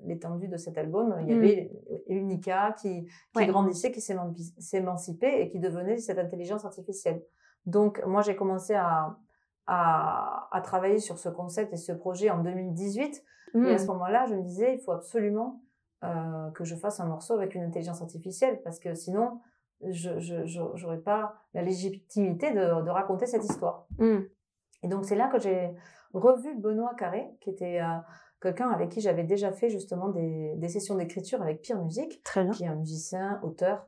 [0.06, 1.38] l'étendue de cet album, il y Mm.
[1.38, 1.72] avait
[2.08, 3.48] Unica qui, qui Ouais.
[3.48, 7.24] grandissait, qui s'émanci- s'émancipait et qui devenait cette intelligence artificielle.
[7.65, 9.15] Donc moi j'ai commencé à,
[9.69, 13.65] à, à travailler sur ce concept et ce projet en 2018 Hmm.
[13.65, 15.62] et à ce moment-là je me disais il faut absolument
[16.03, 19.39] euh, que je fasse un morceau avec une intelligence artificielle parce que sinon
[19.89, 20.19] je
[20.75, 23.88] j'aurais pas la légitimité de, de raconter cette histoire.
[23.97, 24.19] Hmm.
[24.84, 25.73] Et donc c'est là que j'ai
[26.13, 27.97] revu Benoît Carré, qui était euh,
[28.41, 32.21] quelqu'un avec qui j'avais déjà fait justement des, des sessions d'écriture avec Pire Musique,
[32.53, 33.88] qui est un musicien, auteur.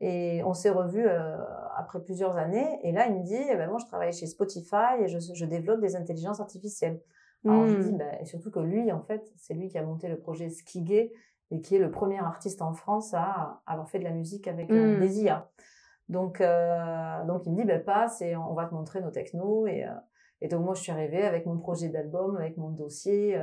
[0.00, 1.36] Et on s'est revus euh,
[1.76, 2.78] après plusieurs années.
[2.82, 5.44] Et là, il me dit, eh ben, moi, je travaille chez Spotify et je, je
[5.44, 7.00] développe des intelligences artificielles.
[7.46, 7.82] Alors je Hmm.
[7.82, 10.48] dis, ben, et surtout que lui, en fait, c'est lui qui a monté le projet
[10.50, 11.12] Skigé
[11.50, 14.70] et qui est le premier artiste en France à avoir fait de la musique avec
[14.70, 15.00] euh, Mm.
[15.00, 15.50] des IA.
[16.08, 19.66] Donc, euh, donc il me dit, ben, passe et on va te montrer nos technos.
[19.66, 19.90] Et, euh,
[20.40, 23.40] et donc moi, je suis arrivée avec mon projet d'album, avec mon dossier.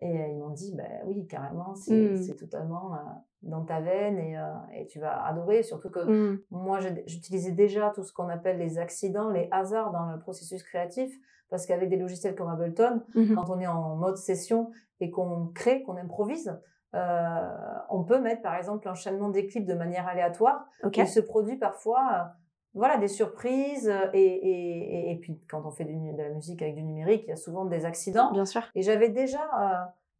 [0.00, 2.16] Et euh, ils m'ont dit, ben oui, carrément, c'est Mm.
[2.22, 2.98] c'est totalement euh,
[3.42, 4.42] dans ta veine et, euh,
[4.74, 5.62] et tu vas adorer.
[5.62, 6.38] Surtout que Hmm.
[6.50, 11.14] moi, j'utilisais déjà tout ce qu'on appelle les accidents, les hasards dans le processus créatif,
[11.50, 13.34] parce qu'avec des logiciels comme Ableton, Mhm.
[13.34, 16.58] quand on est en mode session et qu'on crée, qu'on improvise,
[16.94, 17.48] euh,
[17.90, 20.64] on peut mettre par exemple l'enchaînement des clips de manière aléatoire.
[20.84, 20.96] Ok.
[20.96, 22.32] Il se produit parfois
[22.74, 23.88] voilà, des surprises.
[23.88, 26.82] euh, Et, et, et, et puis quand on fait du de la musique avec du
[26.82, 28.30] numérique, il y a souvent des accidents.
[28.32, 28.62] Bien sûr.
[28.74, 29.40] Et j'avais déjà,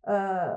[0.08, 0.54] euh, euh,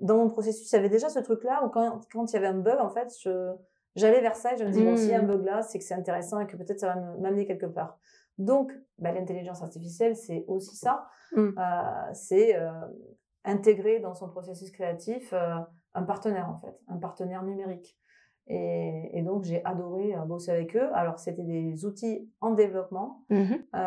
[0.00, 2.48] dans mon processus, il y avait déjà ce truc-là où quand, quand il y avait
[2.48, 3.52] un bug, en fait, je,
[3.96, 4.96] j'allais vers ça et je me dis, bon, Mm.
[4.96, 6.96] s'il y a un bug là, c'est que c'est intéressant et que peut-être ça va
[7.00, 7.98] me- m'amener quelque part.
[8.38, 11.06] Donc, bah, l'intelligence artificielle, c'est aussi ça.
[11.36, 11.50] Mm.
[11.58, 12.56] Euh, c'est
[13.44, 15.32] intégrer dans son processus créatif
[15.96, 17.96] un partenaire, en fait, un partenaire numérique.
[18.46, 20.88] Et, et donc, j'ai adoré euh, bosser avec eux.
[20.94, 23.22] Alors, c'était des outils en développement.
[23.30, 23.54] Mhm.
[23.74, 23.78] Euh,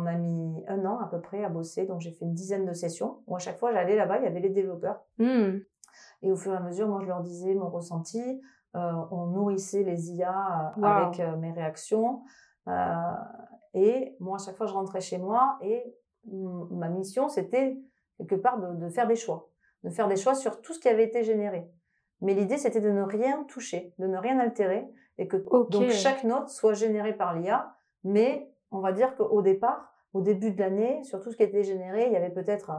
[0.00, 2.64] on a mis un an à peu près à bosser, donc j'ai fait une dizaine
[2.64, 5.04] de sessions où à chaque fois j'allais là-bas, il y avait les développeurs.
[5.18, 5.58] Hmm.
[6.22, 8.40] Et au fur et à mesure, moi je leur disais mon ressenti,
[8.76, 10.84] euh, on nourrissait les IA Wow.
[10.84, 12.22] avec euh, mes réactions.
[13.74, 15.82] Et moi à chaque fois je rentrais chez moi et
[16.24, 17.78] ma mission c'était
[18.18, 19.48] quelque part de, de faire des choix,
[19.84, 21.70] de faire des choix sur tout ce qui avait été généré.
[22.20, 25.36] Mais l'idée c'était de ne rien toucher, de ne rien altérer et que
[25.70, 30.50] donc chaque note soit générée par l'IA, mais on va dire qu'au départ, au début
[30.52, 32.74] de l'année, sur tout ce qui était généré, il y avait peut-être euh,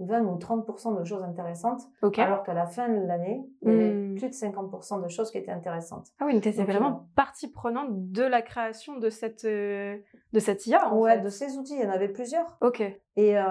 [0.00, 1.80] 20 ou 30% de choses intéressantes,
[2.22, 4.14] alors qu'à la fin de l'année, il y avait Hmm.
[4.16, 6.06] plus de 50% de choses qui étaient intéressantes.
[6.20, 9.96] Ah oui, donc t'étais Donc, vraiment euh, partie prenante de la création de cette, euh,
[10.32, 11.20] de cette IA, en ouais, fait.
[11.22, 12.58] de ces outils, il y en avait plusieurs.
[12.60, 12.80] Ok.
[12.80, 13.42] Et, euh,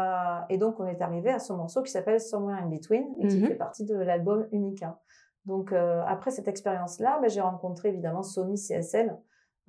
[0.50, 3.40] et donc, on est arrivé à ce morceau qui s'appelle Somewhere in Between et qui
[3.40, 3.48] Mhm.
[3.48, 5.00] fait partie de l'album Unica.
[5.48, 9.18] Donc, euh, après cette expérience-là, ben, j'ai rencontré évidemment Sony CSL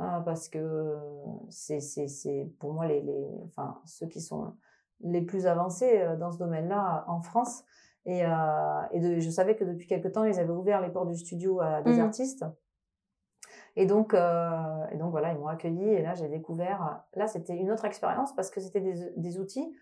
[0.01, 0.97] euh, parce que
[1.51, 4.55] c'est, c'est, c'est pour moi les, les, enfin, ceux qui sont
[5.01, 7.63] les plus avancés euh, dans ce domaine-là en France.
[8.07, 8.29] Et, euh,
[8.91, 11.61] et de, je savais que depuis quelque temps, ils avaient ouvert les portes du studio
[11.61, 12.01] à des Mhm.
[12.01, 12.45] artistes.
[13.77, 17.05] Et donc, euh, et donc voilà, ils m'ont accueilli et là j'ai découvert.
[17.15, 19.73] Là, c'était une autre expérience parce que c'était des, des outils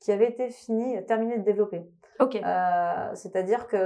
[0.00, 1.88] qui avaient été finis, terminés de développer.
[2.18, 2.34] Ok.
[2.34, 3.76] Euh, C'est-à-dire que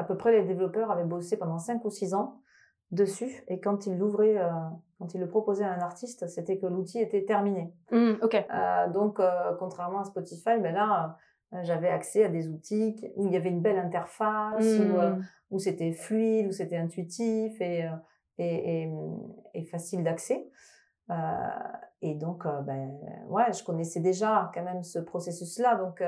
[0.00, 2.40] à peu près les développeurs avaient bossé pendant 5 ou 6 ans
[2.90, 4.48] dessus et quand ils l'ouvraient, euh,
[4.98, 7.72] quand ils le proposaient à un artiste, c'était que l'outil était terminé.
[8.22, 8.34] Ok.
[8.34, 11.18] Euh, donc, euh, contrairement à Spotify, ben là,
[11.62, 15.92] j'avais accès à des outils où il y avait une belle interface, où, où c'était
[15.92, 17.88] fluide, où c'était intuitif et,
[18.38, 18.92] et, et,
[19.54, 20.48] et facile d'accès.
[22.02, 22.92] Et donc, ben,
[23.28, 26.02] ouais, je connaissais déjà quand même ce processus-là, donc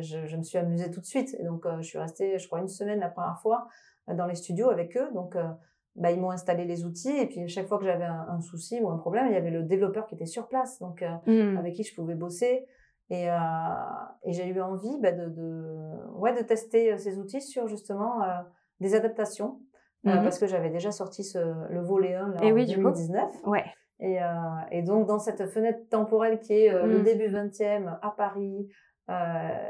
[0.00, 1.34] je, je, me suis amusée tout de suite.
[1.38, 3.66] Et donc, je suis restée, je crois, une semaine la première fois
[4.08, 5.10] dans les studios avec eux.
[5.14, 5.36] Donc,
[5.96, 8.88] bah, ils m'ont installé les outils et puis chaque fois que j'avais un, souci ou
[8.88, 11.56] un problème, il y avait le développeur qui était sur place, donc mmh.
[11.58, 12.66] avec qui je pouvais bosser.
[13.10, 13.36] Et, euh,
[14.24, 18.40] et j'ai eu envie bah, de, de, ouais, de tester ces outils sur justement euh,
[18.80, 19.60] des adaptations.
[20.04, 23.46] Mmh parce que j'avais déjà sorti ce, le volet 1 là, en oui, 2019.
[23.46, 23.64] Ouais.
[24.00, 24.26] Et, euh,
[24.70, 27.02] et, donc, dans cette fenêtre temporelle qui est le mmh.
[27.04, 28.68] début 20e à Paris,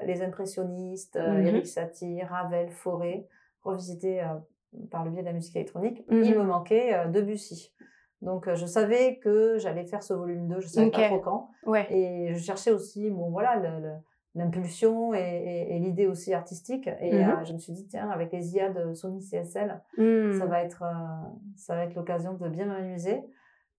[0.06, 3.26] les impressionnistes, mmh Eric Satie, Ravel, Forêt,
[3.62, 4.22] revisité
[4.90, 7.74] par le biais de la musique électronique, il me manquait Debussy.
[8.20, 11.50] Donc, je savais que j'allais faire ce volume 2, je savais pas trop quand.
[11.66, 11.86] Ouais.
[11.90, 13.60] Et je cherchais aussi, bon, voilà,
[14.36, 16.88] l'impulsion et, et, l'idée aussi artistique.
[17.00, 20.44] Et mmh je me suis dit, tiens, avec les IA de Sony CSL, ça mmh.
[20.44, 20.84] va être,
[21.56, 23.24] ça va être l'occasion de bien m'amuser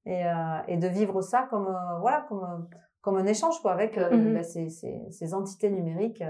[0.06, 0.24] et,
[0.68, 2.68] et, de vivre ça comme, voilà, comme,
[3.02, 6.24] comme un échange, quoi, avec mmh bah, ces, ces, ces, entités numériques.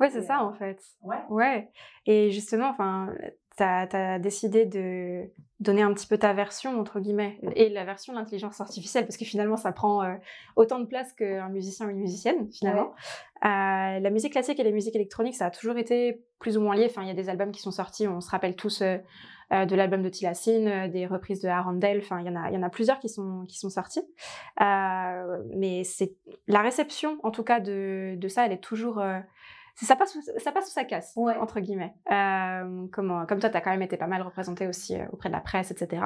[0.00, 0.80] Ouais, c'est ça, en fait.
[1.02, 1.22] Ouais.
[1.30, 1.70] Ouais.
[2.06, 3.14] Et justement, enfin,
[3.56, 8.12] tu as, décidé de donner un petit peu ta version, entre guillemets, et la version
[8.12, 10.14] de l'intelligence artificielle, parce que finalement, ça prend euh,
[10.56, 12.94] autant de place qu'un musicien ou une musicienne, finalement.
[13.44, 16.74] Euh, la musique classique et la musique électronique, ça a toujours été plus ou moins
[16.74, 16.86] lié.
[16.90, 18.98] Enfin, il y a des albums qui sont sortis, on se rappelle tous euh,
[19.50, 22.58] de l'album de Tilassine, des reprises de Arundel, enfin, il y, en a, il y
[22.58, 24.02] en a plusieurs qui sont, qui sont sortis.
[24.58, 26.14] mais c'est
[26.48, 29.00] la réception, en tout cas, de, de ça, elle est toujours
[29.76, 31.94] ça passe, ça passe ou ça casse, entre guillemets.
[32.10, 35.28] Euh, comment, comme toi, tu as quand même été pas mal représenté aussi euh, auprès
[35.28, 36.04] de la presse, etc.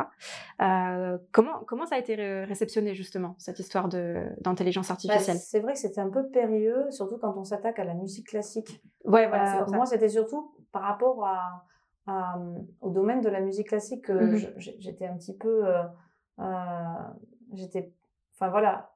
[0.62, 5.36] Euh, comment, comment ça a été réceptionné, justement, cette histoire d'intelligence bah, artificielle?
[5.36, 8.82] C'est vrai que c'était un peu périlleux, surtout quand on s'attaque à la musique classique.
[9.04, 11.64] Ouais, voilà, moi, c'était surtout par rapport à,
[12.80, 15.64] au domaine de la musique classique que mmh j'étais un petit peu...
[17.52, 17.92] j'étais...
[18.34, 18.94] Enfin, voilà,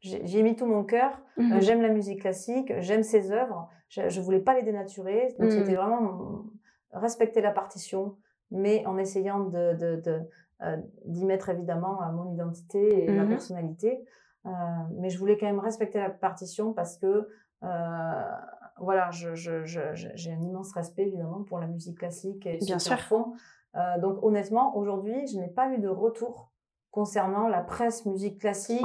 [0.00, 1.18] j'ai mis tout mon cœur.
[1.38, 3.70] Mmh j'aime la musique classique, j'aime ses œuvres.
[3.88, 5.34] Je, ne voulais pas les dénaturer.
[5.38, 5.76] Donc, c'était mmh.
[5.76, 6.44] vraiment
[6.92, 8.16] respecter la partition,
[8.50, 10.22] mais en essayant de, de,
[10.62, 14.04] euh, d'y mettre évidemment euh, mon identité et ma mmh personnalité.
[14.46, 14.50] Euh,
[14.98, 17.28] mais je voulais quand même respecter la partition parce que
[18.78, 22.98] voilà, je, j'ai un immense respect évidemment pour la musique classique et Bien sûr.
[23.00, 23.32] fond.
[24.00, 26.52] donc honnêtement, aujourd'hui, je n'ai pas eu de retour
[26.96, 28.82] concernant la presse musique classique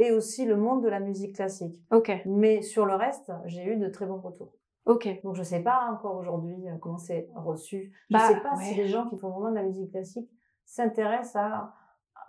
[0.00, 1.80] et aussi le monde de la musique classique.
[2.26, 4.52] Mais sur le reste, j'ai eu de très bons retours.
[4.84, 5.08] Ok.
[5.22, 7.92] Donc je sais pas encore aujourd'hui euh, comment c'est reçu.
[8.10, 10.28] Je ne bah, sais pas si les gens qui font vraiment de la musique classique
[10.64, 11.74] s'intéressent à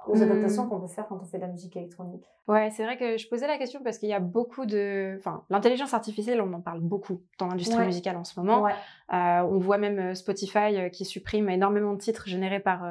[0.06, 0.69] aux adaptations hmm.
[0.69, 2.26] qu'on peut faire quand on fait de la musique électronique.
[2.50, 5.15] Ouais, c'est vrai que je posais la question parce qu'il y a beaucoup de...
[5.17, 8.67] Enfin, l'intelligence artificielle, on en parle beaucoup dans l'industrie musicale en ce moment.
[8.67, 8.74] Euh,
[9.13, 12.86] on voit même euh, Spotify qui supprime énormément de titres générés par,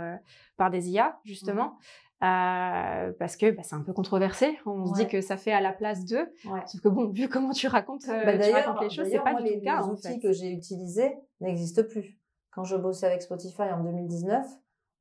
[0.57, 1.77] par des IA, justement.
[2.23, 4.57] Euh, parce que bah, c'est un peu controversé.
[4.65, 6.33] On se dit que ça fait à la place d'eux.
[6.67, 9.35] Sauf que bon, vu comment tu racontes, euh, bah, tu racontes les choses, c'est pas
[9.35, 9.83] du tout le cas.
[9.83, 12.17] Les outils que j'ai utilisés n'existent plus.
[12.53, 14.47] Quand je bossais avec Spotify en 2019,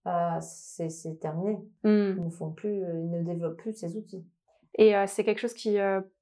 [0.08, 1.60] euh, c'est terminé.
[1.84, 2.16] Mmh.
[2.18, 4.26] Ils ne font plus, ils ne développent plus ces outils.
[4.80, 5.78] Et c'est quelque chose qui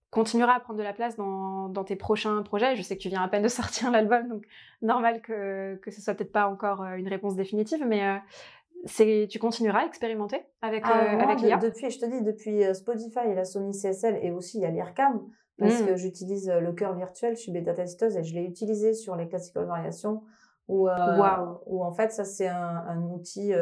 [0.10, 2.76] continuera à prendre de la place dans, dans, tes prochains projets.
[2.76, 4.44] Je sais que tu viens à peine de sortir l'album, donc
[4.82, 8.20] normal que, que ce soit peut-être pas encore une réponse définitive, mais
[9.30, 11.58] tu continueras à expérimenter avec, ah, euh, avec l'IA?
[11.58, 14.66] Depuis, je te dis, depuis euh, Spotify et la Sony CSL et aussi il y
[14.66, 15.22] a l'IRCAM,
[15.58, 15.86] parce mmh.
[15.86, 19.28] que j'utilise euh, le cœur virtuel, je suis bêta-testeuse et je l'ai utilisé sur les
[19.28, 20.24] classical variations,
[20.68, 23.54] où, où en fait, ça c'est un, un, outil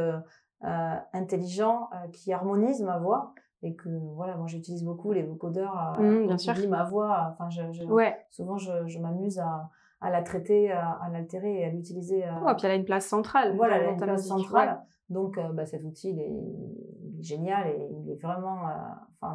[0.62, 6.38] intelligent qui harmonise ma voix et que voilà moi j'utilise beaucoup les vocodeurs mmh, bien
[6.38, 6.54] sûr.
[6.68, 8.16] ma voix enfin je, je ouais.
[8.30, 9.70] souvent je, je m'amuse à,
[10.02, 13.08] à la traiter à, à l'altérer et à l'utiliser ouais, puis elle a une place
[13.08, 16.34] centrale voilà elle a une place centrale donc, euh, bah, cet outil, il est,
[17.20, 18.74] génial et il est vraiment, euh,
[19.20, 19.34] enfin,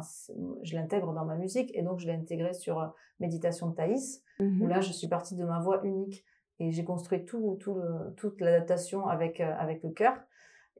[0.61, 2.87] je l'intègre dans ma musique et donc je l'ai intégré sur euh,
[3.19, 6.23] Méditation de Thaïs, où mmh là, je suis partie de ma voix unique
[6.59, 10.15] et j'ai construit tout, tout le, toute l'adaptation avec, avec le cœur.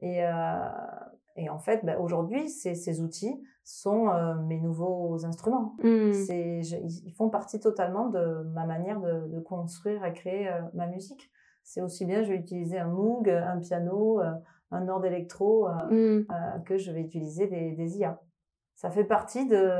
[0.00, 0.22] Et,
[1.36, 4.06] et en fait, bah, aujourd'hui, ces, ces outils sont
[4.46, 5.76] mes nouveaux instruments.
[5.82, 6.12] Mmh.
[6.12, 11.30] C'est, ils font partie totalement de ma manière de, de construire et créer ma musique.
[11.62, 14.20] C'est aussi bien, je vais utiliser un Moog, un piano,
[14.74, 16.26] un ordre électro euh, mmh.
[16.30, 18.20] euh, que je vais utiliser des, des, IA.
[18.74, 19.70] Ça fait partie de,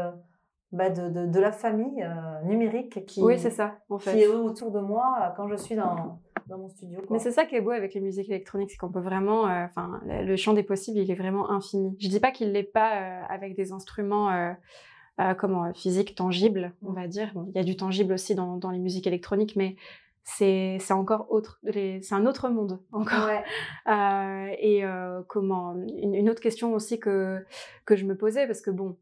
[0.73, 4.13] bah de, de, de, la famille euh, numérique qui, oui, c'est ça, en fait.
[4.13, 7.01] qui est autour de moi quand je suis dans, dans mon studio.
[7.11, 10.01] Mais c'est ça qui est beau avec les musiques électroniques, c'est qu'on peut vraiment, enfin,
[10.07, 11.97] le champ des possibles, il est vraiment infini.
[12.01, 12.91] Je dis pas qu'il l'est pas
[13.29, 14.31] avec des instruments.
[15.21, 18.57] Euh, comment physiques tangibles on va dire bon, il y a du tangible aussi dans,
[18.57, 19.77] dans les musiques électroniques mais
[20.25, 26.73] c'est encore autre c'est un autre monde encore euh, et euh, comment une, autre question
[26.73, 27.45] aussi que
[27.85, 28.97] que je me posais parce que bon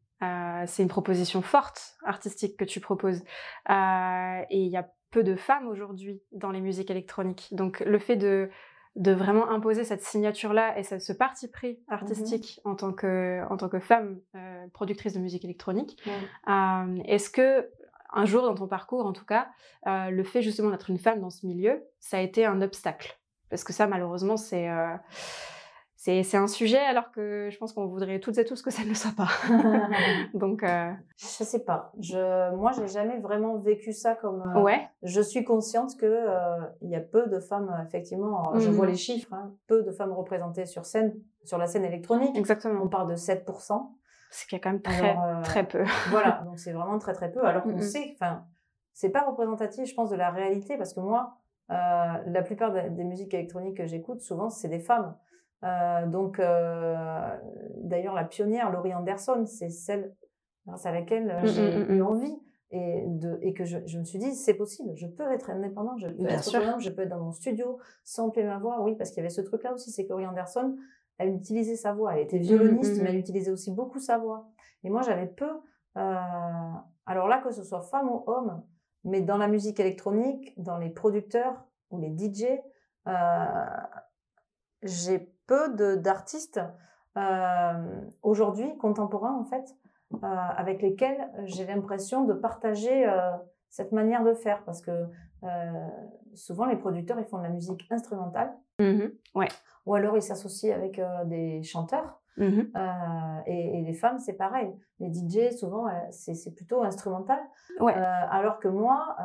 [0.67, 3.25] c'est une proposition forte artistique que tu proposes.
[3.69, 7.49] et il y a peu de femmes aujourd'hui dans les musiques électroniques.
[7.51, 8.49] Donc le fait de
[8.95, 13.57] de vraiment imposer cette signature-là et ce, parti pris artistique mmh en, tant que, en
[13.57, 14.21] tant que femme
[14.75, 15.99] productrice de musique électronique.
[16.47, 17.69] Est-ce que
[18.13, 19.49] un jour dans ton parcours, en tout cas,
[19.87, 23.19] le fait justement d'être une femme dans ce milieu, ça a été un obstacle
[23.51, 24.69] Parce que ça, malheureusement, c'est
[26.05, 28.89] c'est un sujet alors que je pense qu'on voudrait toutes et tous que ça ne
[28.89, 29.29] le soit pas.
[30.35, 30.91] Donc, euh...
[31.17, 31.93] je sais pas.
[32.01, 34.43] Je, moi, j'ai jamais vraiment vécu ça comme.
[34.57, 34.81] Euh, ouais.
[35.05, 38.53] Je suis consciente que euh, il y a peu de femmes, effectivement.
[38.59, 39.33] Je vois mmh les chiffres.
[39.33, 42.37] Hein, peu de femmes représentées sur scène, sur la scène électronique.
[42.37, 42.83] Exactement.
[42.83, 43.89] On parle de 7%.
[44.35, 45.85] C'est qu'il y a quand même très euh, très peu.
[46.11, 46.43] voilà.
[46.45, 47.45] Donc c'est vraiment très très peu.
[47.45, 48.45] Alors qu'on sait, enfin,
[48.93, 51.37] c'est pas représentatif, je pense, de la réalité parce que moi,
[51.69, 55.15] la plupart des musiques électroniques que j'écoute, souvent, c'est des femmes.
[55.65, 57.29] Euh, donc, euh,
[57.77, 60.15] d'ailleurs, la pionnière, Laurie Anderson, c'est celle
[60.67, 62.37] grâce à laquelle j'ai mmh, mmh, eu envie
[62.71, 66.01] et, de, et que je, je me suis dit, c'est possible, je peux être indépendante,
[66.01, 68.81] je peux être autonome, je peux être dans mon studio, sampler ma voix.
[68.83, 70.77] Oui, parce qu'il y avait ce truc-là aussi, c'est que Laurie Anderson,
[71.19, 72.15] elle utilisait sa voix.
[72.15, 74.49] Elle était violoniste, mais elle utilisait aussi beaucoup sa voix.
[74.85, 75.51] Et moi, j'avais peu.
[75.97, 76.21] Euh,
[77.07, 78.63] alors là, que ce soit femme ou homme,
[79.05, 82.47] mais dans la musique électronique, dans les producteurs ou les DJ,
[83.09, 83.65] euh,
[84.83, 86.61] j'ai peu d'artistes
[87.17, 89.77] euh, aujourd'hui contemporains en fait
[90.23, 93.07] avec lesquels j'ai l'impression de partager
[93.71, 95.07] cette manière de faire parce que
[96.35, 99.49] souvent les producteurs ils font de la musique instrumentale mmh ouais.
[99.87, 102.61] ou alors ils s'associent avec des chanteurs mmh
[103.47, 107.39] et, et, les femmes c'est pareil les DJ souvent c'est plutôt instrumental
[107.81, 107.95] ouais.
[107.95, 109.17] alors que moi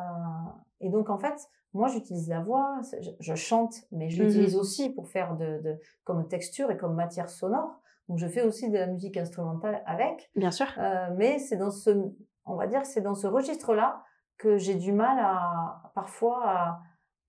[0.81, 2.79] et donc en fait moi, j'utilise la voix,
[3.19, 6.95] je, chante, mais je l'utilise mmh aussi pour faire de, de, comme texture et comme
[6.95, 7.79] matière sonore.
[8.09, 10.31] Donc, je fais aussi de la musique instrumentale avec.
[10.35, 10.67] Bien sûr.
[10.77, 11.91] Euh, mais c'est dans ce,
[12.45, 14.03] on va dire, c'est dans ce registre-là
[14.37, 16.81] que j'ai du mal à, parfois, à,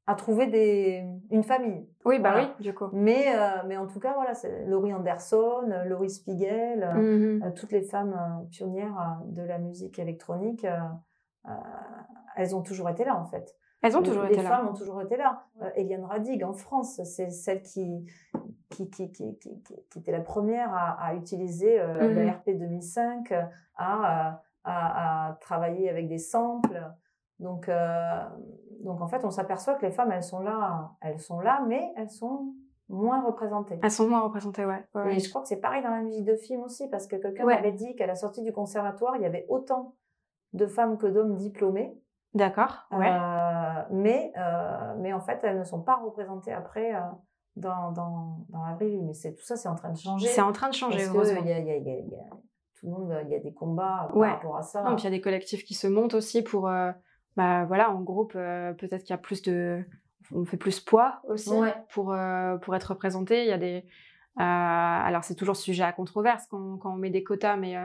[0.09, 1.87] à, trouver des, une famille.
[2.05, 2.89] Oui, bah oui, du coup.
[2.93, 7.73] Mais, euh, mais en tout cas, voilà, c'est Laurie Anderson, Laurie Spiegel, mmh euh, toutes
[7.73, 10.67] les femmes pionnières de la musique électronique,
[12.37, 13.55] elles ont toujours été là, en fait.
[13.83, 14.43] Elles ont toujours été là.
[14.43, 15.45] Les femmes ont toujours été là.
[15.63, 18.05] Euh, Eliane Radig en France, c'est celle qui
[18.71, 23.33] qui, qui, qui, qui, était la première à, à utiliser euh, le mmh RP 2005,
[23.77, 26.83] à, à, à, travailler avec des samples.
[27.39, 28.25] Donc, euh,
[28.81, 31.93] donc en fait, on s'aperçoit que les femmes, elles sont là, elles sont là, mais
[31.97, 32.55] elles sont
[32.89, 33.79] moins représentées.
[33.83, 34.85] Elles sont moins représentées, ouais.
[35.11, 37.45] Et je crois que c'est pareil dans la musique de film aussi, parce que quelqu'un
[37.45, 39.95] m'avait dit qu'à la sortie du conservatoire, il y avait autant
[40.53, 41.97] de femmes que d'hommes diplômés.
[42.35, 42.87] D'accord.
[42.91, 43.11] Ouais.
[43.11, 47.01] Euh, mais, euh, mais en fait, elles ne sont pas représentées après euh,
[47.57, 49.03] dans, dans, dans la vraie vie.
[49.03, 50.27] Mais c'est, tout ça, c'est en train de changer.
[50.29, 52.31] C'est en train de changer, parce qu'il y a, y, a, y, a, y a,
[52.81, 54.83] tout le monde, il y a des combats par rapport à ça.
[54.83, 56.93] Non, puis il y a des collectifs qui se montent aussi pour, euh,
[57.39, 59.85] bah voilà, en groupe, euh, peut-être qu'il y a plus de,
[60.33, 61.51] on fait plus poids aussi
[61.91, 62.15] pour,
[62.63, 63.45] pour être représenté.
[63.45, 63.85] Il y a des,
[64.39, 67.85] euh, alors c'est toujours sujet à controverse quand, quand, on met des quotas, mais euh,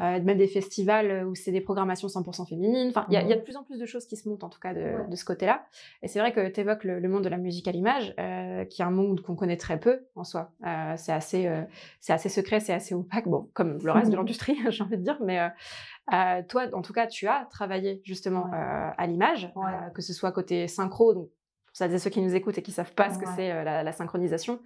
[0.00, 2.88] euh même des festivals où c'est des programmations 100% féminines.
[2.88, 4.48] Enfin, il y, y, a de plus en plus de choses qui se montent en
[4.48, 5.66] tout cas de, de ce côté-là.
[6.02, 8.14] Et c'est vrai que tu évoques le, le, monde de la musique à l'image,
[8.70, 10.52] qui est un monde qu'on connaît très peu en soi.
[10.96, 11.50] C'est assez,
[12.00, 15.02] c'est assez secret, c'est assez opaque, bon, comme le reste de l'industrie, j'ai envie de
[15.02, 15.18] dire.
[15.22, 15.40] Mais
[16.48, 19.52] toi, en tout cas, tu as travaillé justement à l'image,
[19.94, 21.28] que ce soit côté synchro, donc
[21.72, 23.82] celles et ceux qui nous écoutent et qui savent pas ce que c'est euh, la,
[23.82, 24.60] la, synchronisation,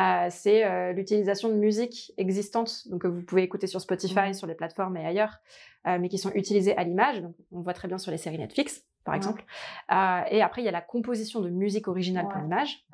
[0.00, 4.46] euh, c'est euh, l'utilisation de musique existante, donc que vous pouvez écouter sur Spotify, sur
[4.46, 5.38] les plateformes et ailleurs,
[5.84, 7.20] mais qui sont utilisées à l'image.
[7.20, 9.44] Donc on voit très bien sur les séries Netflix, par exemple.
[9.90, 12.86] Et après il y a la composition de musique originale pour l'image.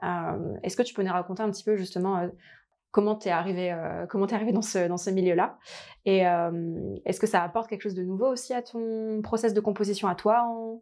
[0.63, 2.27] Est-ce que tu peux nous raconter un petit peu justement
[2.91, 3.77] comment t'es arrivé,
[4.09, 5.59] comment t'es arrivé dans ce dans ce milieu-là?
[6.07, 6.21] Et
[7.05, 10.15] est-ce que ça apporte quelque chose de nouveau aussi à ton process de composition à
[10.15, 10.81] toi en,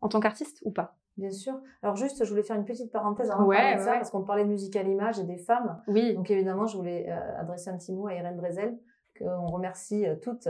[0.00, 0.96] en tant qu'artiste ou pas?
[1.18, 1.54] Bien sûr.
[1.82, 4.22] Alors juste, je voulais faire une petite parenthèse avant de parler de ça, parce qu'on
[4.22, 5.82] parlait de musique à l'image et des femmes.
[5.88, 6.14] Oui.
[6.14, 8.78] Donc évidemment, je voulais euh, adresser un petit mot à Irène Drezel,
[9.18, 10.48] qu'on remercie euh, toutes.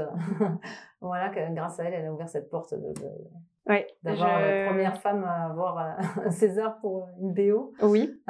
[1.00, 2.92] voilà, que grâce à elle, elle a ouvert cette porte de,
[3.66, 5.92] ouais, d'avoir la première femme à avoir euh,
[6.26, 7.72] un César pour une BO.
[7.80, 8.20] Oui.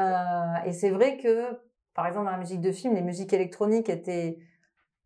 [0.65, 1.59] et c'est vrai que,
[1.93, 4.39] par exemple, dans la musique de film, les musiques électroniques étaient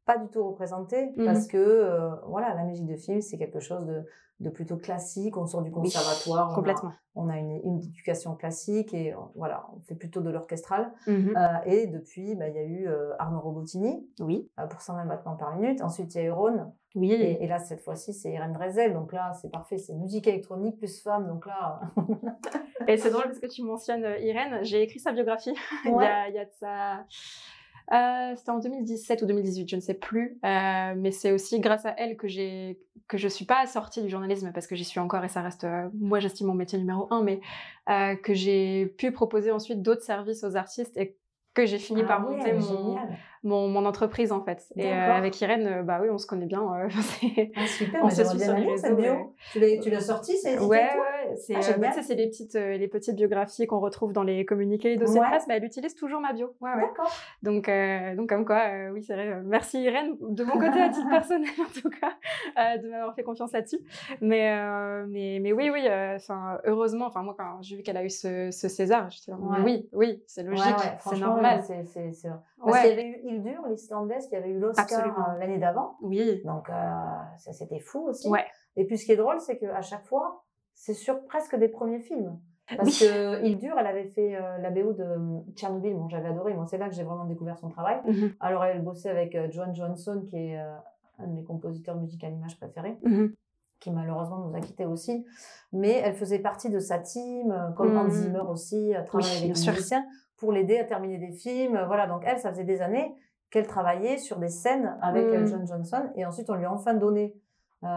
[0.05, 3.87] pas du tout représentées mmh parce que voilà la musique de film c'est quelque chose
[3.87, 4.05] de
[4.43, 5.37] de plutôt classique.
[5.37, 6.51] On sort du conservatoire.
[6.51, 6.91] on complètement.
[6.91, 10.93] A, on a une, une, éducation classique et voilà, on fait plutôt de l'orchestral.
[11.07, 14.07] Mmh euh, et depuis, bah, il y a eu euh, Arnaud Robotini.
[14.21, 14.51] Oui.
[14.59, 15.81] Euh, pour 120 battements par minute.
[15.81, 16.73] Ensuite, il y a eu Rhône.
[16.95, 17.13] Oui.
[17.13, 18.93] Et, et, là, cette fois-ci, c'est Irène Drezel.
[18.93, 19.79] Donc là, c'est parfait.
[19.79, 21.27] C'est musique électronique plus femme.
[21.27, 21.81] Donc là.
[22.87, 24.63] et c'est drôle parce que tu mentionnes Irène.
[24.63, 25.55] J'ai écrit sa biographie.
[25.85, 27.07] il, y a, il y a de ça
[27.93, 30.39] Euh, c'était en 2017 ou 2018, je ne sais plus.
[30.45, 32.79] Euh, mais c'est aussi grâce à elle que j'ai
[33.09, 35.65] que je suis pas sortie du journalisme parce que j'y suis encore et ça reste,
[35.65, 37.41] euh, moi j'estime mon métier numéro un, mais
[38.23, 41.17] que j'ai pu proposer ensuite d'autres services aux artistes et
[41.53, 42.97] que j'ai fini Ah par ouais, monter mon,
[43.43, 44.65] mon, mon entreprise en fait.
[44.77, 46.63] Et avec Irène, bah oui, on se connaît bien.
[47.57, 49.29] Ah, super, On se suit sur les réseaux, ouais.
[49.83, 51.05] Tu l'as, sorti, c'est Ouais, toi?
[51.31, 54.45] Ouais, c'est Ah, euh, c'est les petites, euh, les petites biographies qu'on retrouve dans les
[54.45, 55.27] communiqués et dossiers Ouais.
[55.27, 55.49] de presse.
[55.49, 56.55] Bah, elle utilise toujours ma bio.
[56.61, 56.81] Ouais, ouais.
[56.83, 57.11] D'accord.
[57.43, 58.63] Donc, euh, donc comme quoi,
[58.93, 59.41] oui, c'est vrai.
[59.45, 63.53] merci Irène, de mon côté à titre personnel en tout cas, de m'avoir fait confiance
[63.53, 63.81] là-dessus.
[64.21, 64.53] Mais,
[65.07, 65.87] mais, mais oui, oui.
[66.17, 69.63] Enfin, heureusement, enfin moi quand j'ai vu qu'elle a eu ce, ce César, mais Ouais.
[69.65, 70.65] oui, oui, c'est logique,
[71.01, 71.63] c'est normal.
[71.63, 72.29] c'est, c'est, c'est...
[72.65, 75.97] Parce qu'il y avait eu Hildur, l'Islandaise, qui avait eu l'Oscar l'année d'avant.
[76.01, 76.69] oui, Donc,
[77.39, 78.29] ça, c'était fou aussi.
[78.29, 78.45] ouais,
[78.77, 80.42] Et puis, ce qui est drôle, c'est qu'à chaque fois,
[80.75, 82.39] c'est sur presque des premiers films.
[82.77, 83.07] Parce Oui.
[83.09, 85.95] que Hildur, elle avait fait euh, la BO de euh, Tchernobyl.
[85.95, 86.55] Bon, j'avais adoré.
[86.55, 88.01] Moi, c'est là que j'ai vraiment découvert son travail.
[88.07, 90.75] Mhm, Alors, elle bossait avec euh, John Johnson, qui est euh,
[91.19, 93.35] un de mes compositeurs musiques à l'image préférés, mhm.
[93.81, 95.27] qui malheureusement nous a quittés aussi.
[95.73, 97.99] Mais elle faisait partie de sa team, euh, comme Mhm.
[97.99, 99.73] Hans Zimmer aussi, à travailler Oui, avec sûr.
[99.73, 100.07] musiciens,
[100.39, 101.77] pour l'aider à terminer des films.
[101.77, 103.13] Euh, Voilà, donc elle, ça faisait des années
[103.51, 105.47] qu'elle travaillait sur des scènes avec euh, Mhm.
[105.49, 106.11] John Johnson.
[106.17, 107.35] Et ensuite, on lui a enfin donné.
[107.85, 107.89] Euh,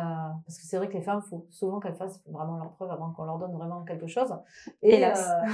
[0.46, 2.92] parce que c'est vrai que les femmes, il faut souvent qu'elles fassent vraiment leur preuve
[2.92, 4.36] avant qu'on leur donne vraiment quelque chose.
[4.82, 5.10] Et, euh,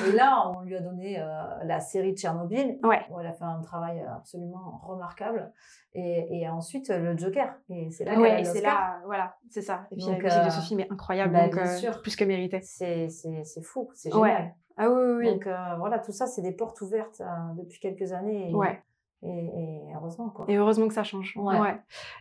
[0.08, 1.26] et là, on lui a donné euh,
[1.64, 3.02] la série Tchernobyl, Ouais.
[3.10, 5.52] où elle a fait un travail absolument remarquable.
[5.94, 7.54] Et, et ensuite, le Joker.
[7.70, 9.88] Et c'est là Ouais, c'est là, voilà, c'est ça.
[9.92, 12.02] Et puis Donc, la de euh, ce film est incroyable, bah, donc bien euh, sûr.
[12.02, 12.62] plus que mérité.
[12.62, 14.30] C'est, c'est, c'est fou, c'est Ouais.
[14.30, 14.56] génial.
[14.78, 15.34] Ah oui, oui, oui.
[15.34, 17.26] Donc euh, voilà, tout ça, c'est des portes ouvertes euh,
[17.58, 18.52] depuis quelques années.
[18.52, 18.82] Et, ouais.
[19.24, 20.46] Et, et heureusement, quoi.
[20.48, 21.34] Et heureusement que ça change.
[21.38, 21.76] Ouais.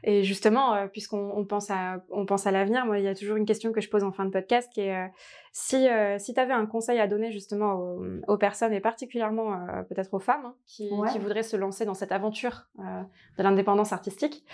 [0.05, 3.14] Et justement, euh, puisqu'on on pense à, on pense à l'avenir, moi, il y a
[3.14, 5.09] toujours une question que je pose en fin de podcast qui est euh,
[5.53, 9.57] si, euh, si tu avais un conseil à donner justement aux, aux personnes et particulièrement
[9.88, 11.09] peut-être aux femmes hein, qui, Ouais.
[11.11, 14.44] qui voudraient se lancer dans cette aventure de l'indépendance artistique,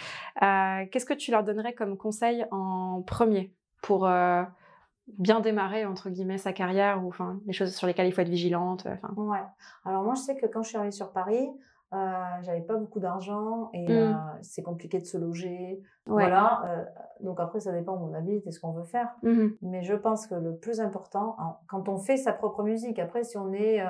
[0.41, 4.09] qu'est-ce que tu leur donnerais comme conseil en premier pour
[5.19, 8.29] bien démarrer entre guillemets sa carrière ou enfin les choses sur lesquelles il faut être
[8.29, 8.87] vigilante.
[8.87, 9.43] Enfin, Ouais.
[9.85, 11.47] Alors moi, je sais que quand je suis arrivée sur Paris,
[12.43, 13.91] j'avais pas beaucoup d'argent et Mm.
[13.91, 15.81] euh, c'est compliqué de se loger.
[16.07, 16.25] ouais.
[16.25, 16.63] Voilà.
[16.67, 16.85] euh,
[17.21, 19.09] donc après, ça dépend où on habite et ce qu'on veut faire.
[19.23, 19.57] Mhm.
[19.63, 23.25] Mais je pense que le plus important, hein, quand on fait sa propre musique, après,
[23.25, 23.87] si on est, euh,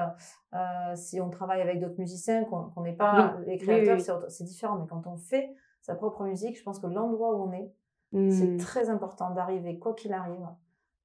[0.55, 4.25] euh, si on travaille avec d'autres musiciens, qu'on n'est pas les oui, créateurs, oui.
[4.29, 4.77] c'est différent.
[4.79, 7.73] Mais quand on fait sa propre musique, je pense que l'endroit où on est,
[8.31, 10.47] c'est très important d'arriver, quoi qu'il arrive,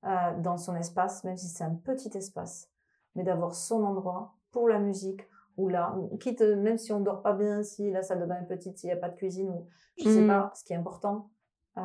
[0.05, 2.69] euh, dans son espace, même si c'est un petit espace,
[3.15, 5.27] mais d'avoir son endroit pour la musique,
[5.61, 8.47] ou là, quitte, même si on dort pas bien, si la salle de bain est
[8.47, 10.27] petite, s'il n'y a pas de cuisine, ou je sais Mhm.
[10.27, 11.29] pas, ce qui est important
[11.77, 11.81] euh,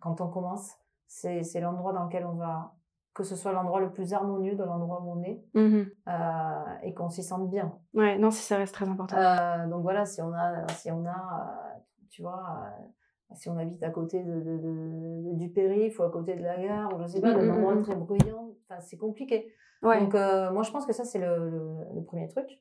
[0.00, 0.72] quand on commence,
[1.06, 2.74] c'est c'est l'endroit dans lequel on va,
[3.14, 5.86] que ce soit l'endroit le plus harmonieux de l'endroit où on est, Mhm.
[6.08, 7.78] euh, et qu'on s'y sente bien.
[7.94, 9.16] Ouais, non, si ça reste très important.
[9.16, 11.78] Euh, donc voilà, si on a, si on a, euh,
[12.10, 12.42] tu vois,
[12.80, 16.42] euh, si on habite à côté de, de- de- du périph' ou à côté de
[16.42, 19.52] la gare ou je sais pas, Mm, d'un endroit très bruyant, enfin c'est compliqué.
[19.82, 20.00] Ouais.
[20.00, 22.60] Donc euh, moi je pense que ça c'est le, le- le premier truc.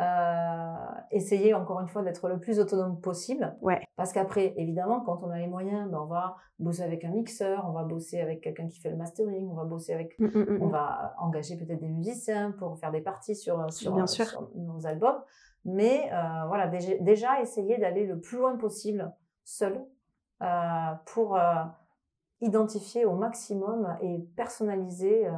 [0.00, 0.74] Euh,
[1.10, 3.56] essayer encore une fois d'être le plus autonome possible.
[3.62, 3.80] Ouais.
[3.96, 7.66] Parce qu'après, évidemment, quand on a les moyens, ben, on va bosser avec un mixeur,
[7.68, 10.58] on va bosser avec quelqu'un qui fait le mastering, on va bosser avec Mhm, mhm,
[10.62, 10.70] on mhm.
[10.70, 14.26] va engager peut-être des musiciens pour faire des parties sur, sur, Bien sûr.
[14.26, 15.20] sur nos albums.
[15.64, 19.12] Mais euh, voilà, déjà, déjà essayer d'aller le plus loin possible
[19.44, 19.84] seul
[20.42, 20.46] euh,
[21.06, 21.64] pour euh,
[22.40, 25.34] identifier au maximum et personnaliser euh, euh,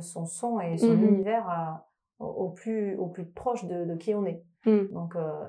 [0.00, 1.04] son son et son Mhm.
[1.08, 1.80] univers
[2.20, 4.42] euh, au, plus, au plus proche de, de qui on est.
[4.64, 4.88] Mhm.
[4.92, 5.44] Donc, euh,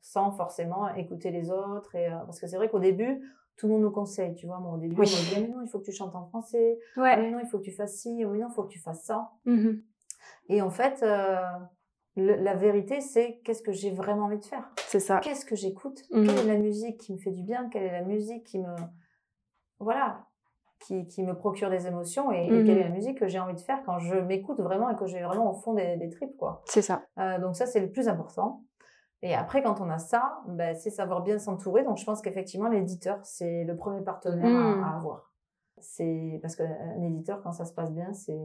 [0.00, 1.94] sans forcément écouter les autres.
[1.94, 3.20] Et, euh, parce que c'est vrai qu'au début,
[3.56, 4.34] tout le monde nous conseille.
[4.34, 5.06] Tu vois, moi, au début, Oui.
[5.06, 6.78] on me dit, Ah, mais non, il faut que tu chantes en français.
[6.96, 7.16] Ah, Ouais.
[7.16, 8.22] mais non, il faut que tu fasses ci.
[8.24, 9.30] Ah, mais non, il faut que tu fasses ça.
[9.44, 9.82] Mhm.
[10.48, 11.40] Et en fait, euh,
[12.16, 14.70] le- la vérité, c'est qu'est-ce que j'ai vraiment envie de faire?
[14.86, 15.18] C'est ça.
[15.18, 16.02] Qu'est-ce que j'écoute?
[16.10, 17.68] Quelle est la musique qui me fait du bien?
[17.68, 18.74] Quelle est la musique qui me...
[19.78, 20.26] Voilà,
[20.86, 22.64] qui, qui me procure des émotions et, et Mhm.
[22.64, 25.06] quelle est la musique que j'ai envie de faire quand je m'écoute vraiment et que
[25.06, 26.62] j'ai vraiment au fond des, des tripes, quoi.
[26.66, 27.02] C'est ça.
[27.18, 28.62] Euh, donc ça, c'est le plus important.
[29.22, 31.84] Et après, quand on a ça, ben, c'est savoir bien s'entourer.
[31.84, 34.82] Donc je pense qu'effectivement, l'éditeur, c'est le premier partenaire Mhm.
[34.82, 35.32] à, à avoir.
[35.78, 38.38] C'est parce qu'un éditeur, quand ça se passe bien, c'est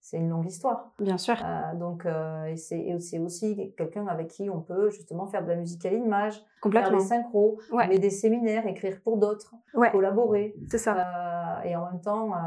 [0.00, 0.92] c'est une longue histoire.
[0.98, 1.34] Bien sûr.
[1.44, 5.84] Euh, donc, euh, c'est aussi quelqu'un avec qui on peut justement faire de la musique
[5.84, 7.86] à l'image, faire des synchros, Ouais.
[7.88, 9.90] mais des séminaires, écrire pour d'autres, Ouais.
[9.90, 10.54] collaborer.
[10.70, 10.94] C'est ça.
[10.96, 12.38] Euh, et en même temps, euh,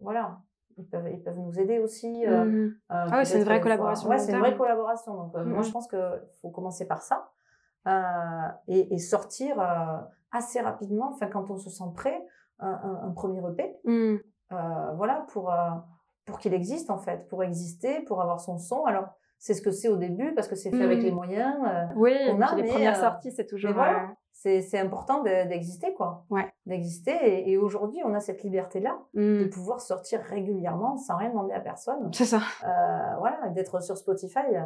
[0.00, 0.38] voilà,
[0.76, 2.24] ils peuvent, ils peuvent nous aider aussi.
[2.26, 2.74] euh, Mhm.
[2.92, 5.14] euh, ouais, c'est une vraie collaboration long c'est une vraie collaboration.
[5.14, 5.62] Donc, moi, Mhm.
[5.64, 7.28] je pense qu'il faut commencer par ça
[8.66, 9.60] et, et sortir
[10.30, 12.22] assez rapidement, enfin, quand on se sent prêt,
[12.60, 13.76] un, un- un premier EP.
[13.86, 14.18] Euh,
[14.96, 15.52] voilà, pour,
[16.28, 18.84] pour qu'il existe en fait, pour exister, pour avoir son son.
[18.84, 19.06] Alors,
[19.38, 21.02] c'est ce que c'est au début parce que c'est fait avec Mm.
[21.02, 21.56] les moyens.
[21.66, 23.70] euh, Oui, On a, les mais, premières euh, sorties, c'est toujours.
[23.70, 24.02] mais voilà.
[24.02, 26.24] euh, c'est c'est important de- d'exister, quoi.
[26.30, 26.52] Ouais.
[26.66, 27.12] D'exister.
[27.24, 31.54] Et, et aujourd'hui, on a cette liberté-là de hmm, pouvoir sortir régulièrement sans rien demander
[31.54, 32.10] à personne.
[32.12, 32.40] C'est ça.
[32.64, 34.38] Euh, voilà, d'être sur Spotify.
[34.54, 34.60] euh,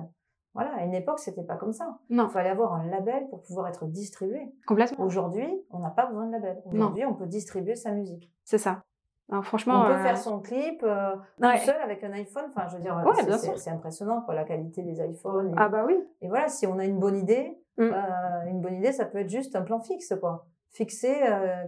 [0.55, 1.97] Voilà, à une époque, c'était pas comme ça.
[2.11, 4.53] Non, Il fallait avoir un label pour pouvoir être distribué.
[4.67, 5.05] complètement.
[5.05, 6.61] Aujourd'hui, on n'a pas besoin de label.
[6.67, 8.31] Aujourd'hui, on peut distribuer sa musique.
[8.45, 8.83] C'est ça.
[9.31, 9.83] Alors, franchement.
[9.83, 11.59] On peut euh, faire son clip euh, ouais.
[11.59, 12.45] tout seul avec un iPhone.
[12.49, 13.13] Enfin, je veux dire, Ouais,
[13.57, 15.51] c'est- impressionnant, quoi, la qualité des iPhones.
[15.51, 15.97] Et, Ah bah oui.
[16.21, 17.83] et voilà, si on a une bonne idée, Mm.
[17.85, 20.47] euh, une bonne idée, ça peut être juste un plan fixe, quoi.
[20.73, 21.15] Fixer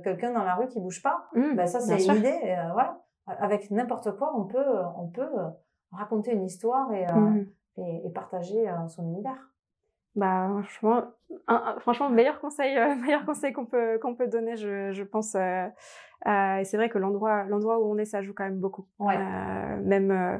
[0.02, 1.28] quelqu'un dans la rue qui bouge pas.
[1.34, 2.14] Ben, ça, c'est une sûr.
[2.14, 2.38] idée.
[2.42, 3.00] et, voilà.
[3.26, 4.64] Avec n'importe quoi, on peut,
[4.98, 5.28] on peut
[5.92, 7.06] raconter une histoire et,
[7.78, 9.50] et, et partager son univers.
[10.16, 11.02] Bah franchement,
[11.48, 15.34] un- un- franchement meilleur conseil, meilleur conseil qu'on peut qu'on peut donner, je, je pense.
[16.26, 18.86] Euh, et c'est vrai que l'endroit l'endroit où on est, ça joue quand même beaucoup.
[18.98, 19.16] Ouais.
[19.16, 20.38] Euh, même euh,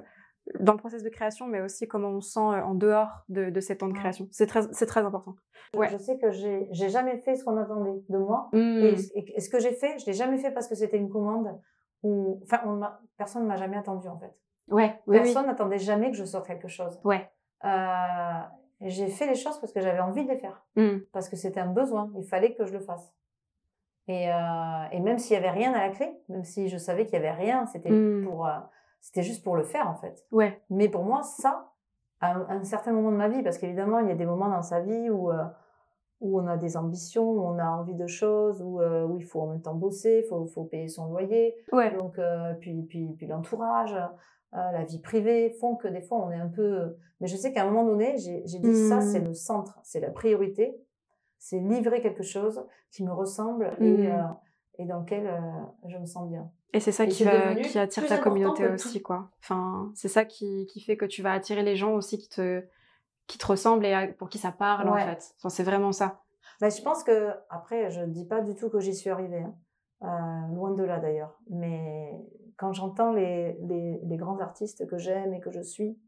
[0.61, 3.51] dans le process de création, mais aussi comment on se sent euh, en dehors de,
[3.51, 4.29] de ces temps de création.
[4.31, 5.35] C'est très c'est très important.
[5.75, 5.89] Ouais.
[5.89, 8.49] Je sais que j'ai j'ai jamais fait ce qu'on attendait de moi.
[8.53, 8.59] Hmm.
[8.83, 11.09] Et, et- et ce que j'ai fait, je l'ai jamais fait parce que c'était une
[11.09, 11.49] commande.
[12.03, 14.33] Ou, enfin, on m'a- personne ne m'a jamais attendu, en fait.
[14.69, 15.23] Ouais, oui, oui.
[15.23, 17.01] Personne n'attendait jamais que je sorte quelque chose.
[17.03, 17.27] Ouais.
[17.65, 18.41] Euh,
[18.83, 20.65] j'ai fait les choses parce que j'avais envie de les faire.
[20.77, 20.99] Hmm.
[21.13, 22.13] Parce que c'était un besoin.
[22.19, 23.11] Il fallait que je le fasse.
[24.09, 24.35] Et, euh,
[24.93, 27.17] et même s'il y avait rien à la clé, même si je savais qu'il y
[27.19, 28.27] avait rien, c'était Mm.
[28.27, 28.51] pour, euh,
[29.01, 30.25] c'était juste pour le faire en fait.
[30.31, 30.61] Ouais.
[30.71, 31.71] Mais pour moi, ça,
[32.21, 34.27] à un, à un certain moment de ma vie, parce qu'évidemment, il y a des
[34.27, 35.43] moments dans sa vie où, euh,
[36.21, 39.41] où on a des ambitions, où on a envie de choses, où, où il faut
[39.43, 41.95] en même temps bosser, il faut, faut payer son loyer, Ouais.
[41.97, 42.19] donc
[42.61, 46.49] puis puis puis l'entourage, euh, la vie privée font que des fois on est un
[46.49, 46.97] peu.
[47.21, 49.03] Mais je sais qu'à un moment donné, j'ai dit ça, Mm.
[49.03, 50.79] c'est le centre, c'est la priorité,
[51.47, 54.13] c'est livrer quelque chose qui me ressemble et Mm.
[54.13, 54.23] euh,
[54.79, 55.41] et dans lequel euh,
[55.87, 56.51] je me sens bien.
[56.73, 59.29] Et c'est ça Et qui, va, attire ta communauté aussi, quoi.
[59.41, 62.65] Enfin, c'est ça qui, qui fait que tu vas attirer les gens aussi qui te,
[63.29, 65.35] qui te ressemblent et à- pour qui ça parle, en fait.
[65.39, 66.23] Enfin, c'est vraiment ça.
[66.63, 69.43] Mais je pense que après, je ne dis pas du tout que j'y suis arrivée,
[69.43, 69.55] hein.
[70.03, 71.39] Euh, loin de là d'ailleurs.
[71.51, 72.11] Mais
[72.57, 75.99] quand j'entends les, les, les grands artistes que j'aime et que je suis,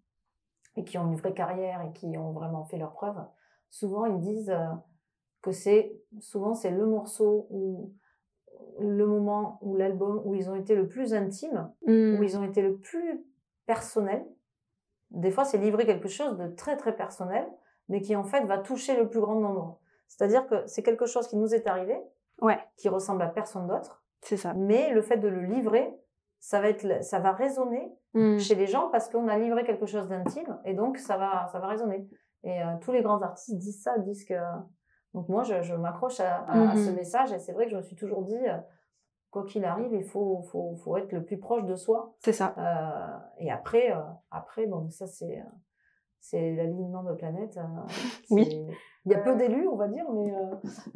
[0.76, 3.22] et qui ont une vraie carrière et qui ont vraiment fait leurs preuves,
[3.70, 4.54] souvent ils disent
[5.46, 7.92] que c'est souvent c'est le morceau ou
[8.80, 12.16] le moment ou l'album où ils ont été le plus intimes, Hmm.
[12.18, 13.24] où ils ont été le plus
[13.66, 14.26] personnels.
[15.12, 17.46] Des fois, c'est livrer quelque chose de très très personnel,
[17.88, 19.78] mais qui en fait va toucher le plus grand nombre.
[20.08, 21.96] C'est-à-dire que c'est quelque chose qui nous est arrivé,
[22.42, 24.52] Ouais, qui ressemble à personne d'autre, c'est ça.
[24.54, 25.90] mais le fait de le livrer,
[26.38, 28.38] ça va être, ça va résonner Hmm.
[28.38, 31.58] chez les gens parce qu'on a livré quelque chose d'intime et donc ça va, ça
[31.60, 32.08] va résonner.
[32.44, 34.34] Et euh, tous les grands artistes disent ça, disent que.
[35.14, 37.76] Donc moi, je, je m'accroche à, à- à ce message et c'est vrai que je
[37.76, 38.58] me suis toujours dit, euh,
[39.30, 42.14] quoi qu'il arrive, il faut, faut, faut être le plus proche de soi.
[42.20, 42.54] C'est ça.
[42.58, 44.00] Euh, et après, euh,
[44.30, 45.42] après, bon, ça c'est,
[46.20, 47.56] c'est l'alignement de planètes.
[47.58, 47.62] euh,
[48.30, 48.66] Oui.
[49.04, 50.32] Il y a peu d'élus, on va dire, mais,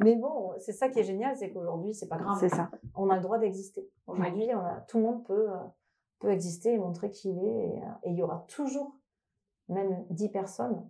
[0.01, 2.35] mais bon, c'est ça qui est génial, c'est qu'aujourd'hui, c'est pas grave.
[2.41, 2.69] C'est ça.
[2.93, 3.89] On a le droit d'exister.
[4.05, 4.49] Aujourd'hui,
[4.89, 5.47] tout le monde peut,
[6.19, 7.67] peut exister et montrer qui il est.
[7.69, 8.97] Et, et il y aura toujours,
[9.69, 10.85] même 10 personnes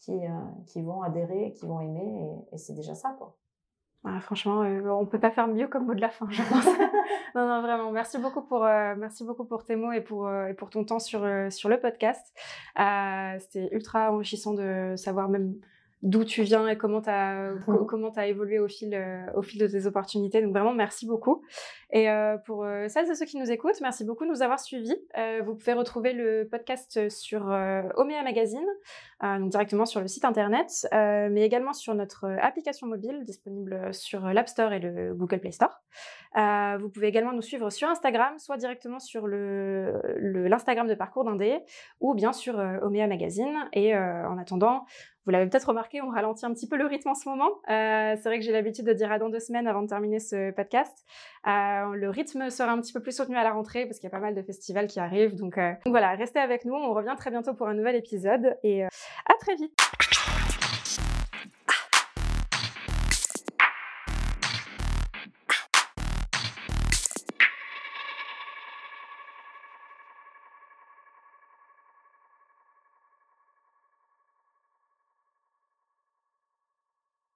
[0.00, 0.30] qui, euh,
[0.66, 3.36] qui vont adhérer, qui vont aimer, et, et c'est déjà ça, quoi.
[4.02, 6.64] Ah, franchement, euh, on peut pas faire mieux comme mot de la fin, je pense.
[7.34, 7.90] non, non, vraiment.
[7.92, 10.84] Merci beaucoup pour, euh, merci beaucoup pour tes mots et pour, euh, et pour ton
[10.84, 11.20] temps sur,
[11.52, 12.34] sur le podcast.
[13.40, 15.54] C'était ultra enrichissant de savoir même
[16.02, 17.52] d'où tu viens et comment tu as,
[17.86, 20.40] comment as évolué au fil, euh, au fil de tes opportunités.
[20.40, 21.42] Donc vraiment, merci beaucoup.
[21.90, 24.58] Et euh, pour euh, celles et ceux qui nous écoutent, merci beaucoup de nous avoir
[24.60, 24.96] suivis.
[25.44, 28.66] Vous pouvez retrouver le podcast sur Omea Magazine,
[29.22, 34.48] donc directement sur le site internet, mais également sur notre application mobile disponible sur l'App
[34.48, 35.80] Store et le Google Play Store.
[36.80, 41.24] Vous pouvez également nous suivre sur Instagram, soit directement sur le le- l'Instagram de Parcours
[41.24, 41.58] d'Indé,
[42.00, 43.68] ou bien sur Omea Magazine.
[43.72, 44.84] Et en attendant,
[45.30, 47.50] vous l'avez peut-être remarqué, on ralentit un petit peu le rythme en ce moment.
[47.70, 50.18] Euh, c'est vrai que j'ai l'habitude de dire à dans deux semaines avant de terminer
[50.18, 51.06] ce podcast.
[51.46, 54.12] Euh, le rythme sera un petit peu plus soutenu à la rentrée parce qu'il y
[54.12, 55.36] a pas mal de festivals qui arrivent.
[55.36, 56.74] Donc, euh, donc voilà, restez avec nous.
[56.74, 60.39] On revient très bientôt pour un nouvel épisode et à très vite.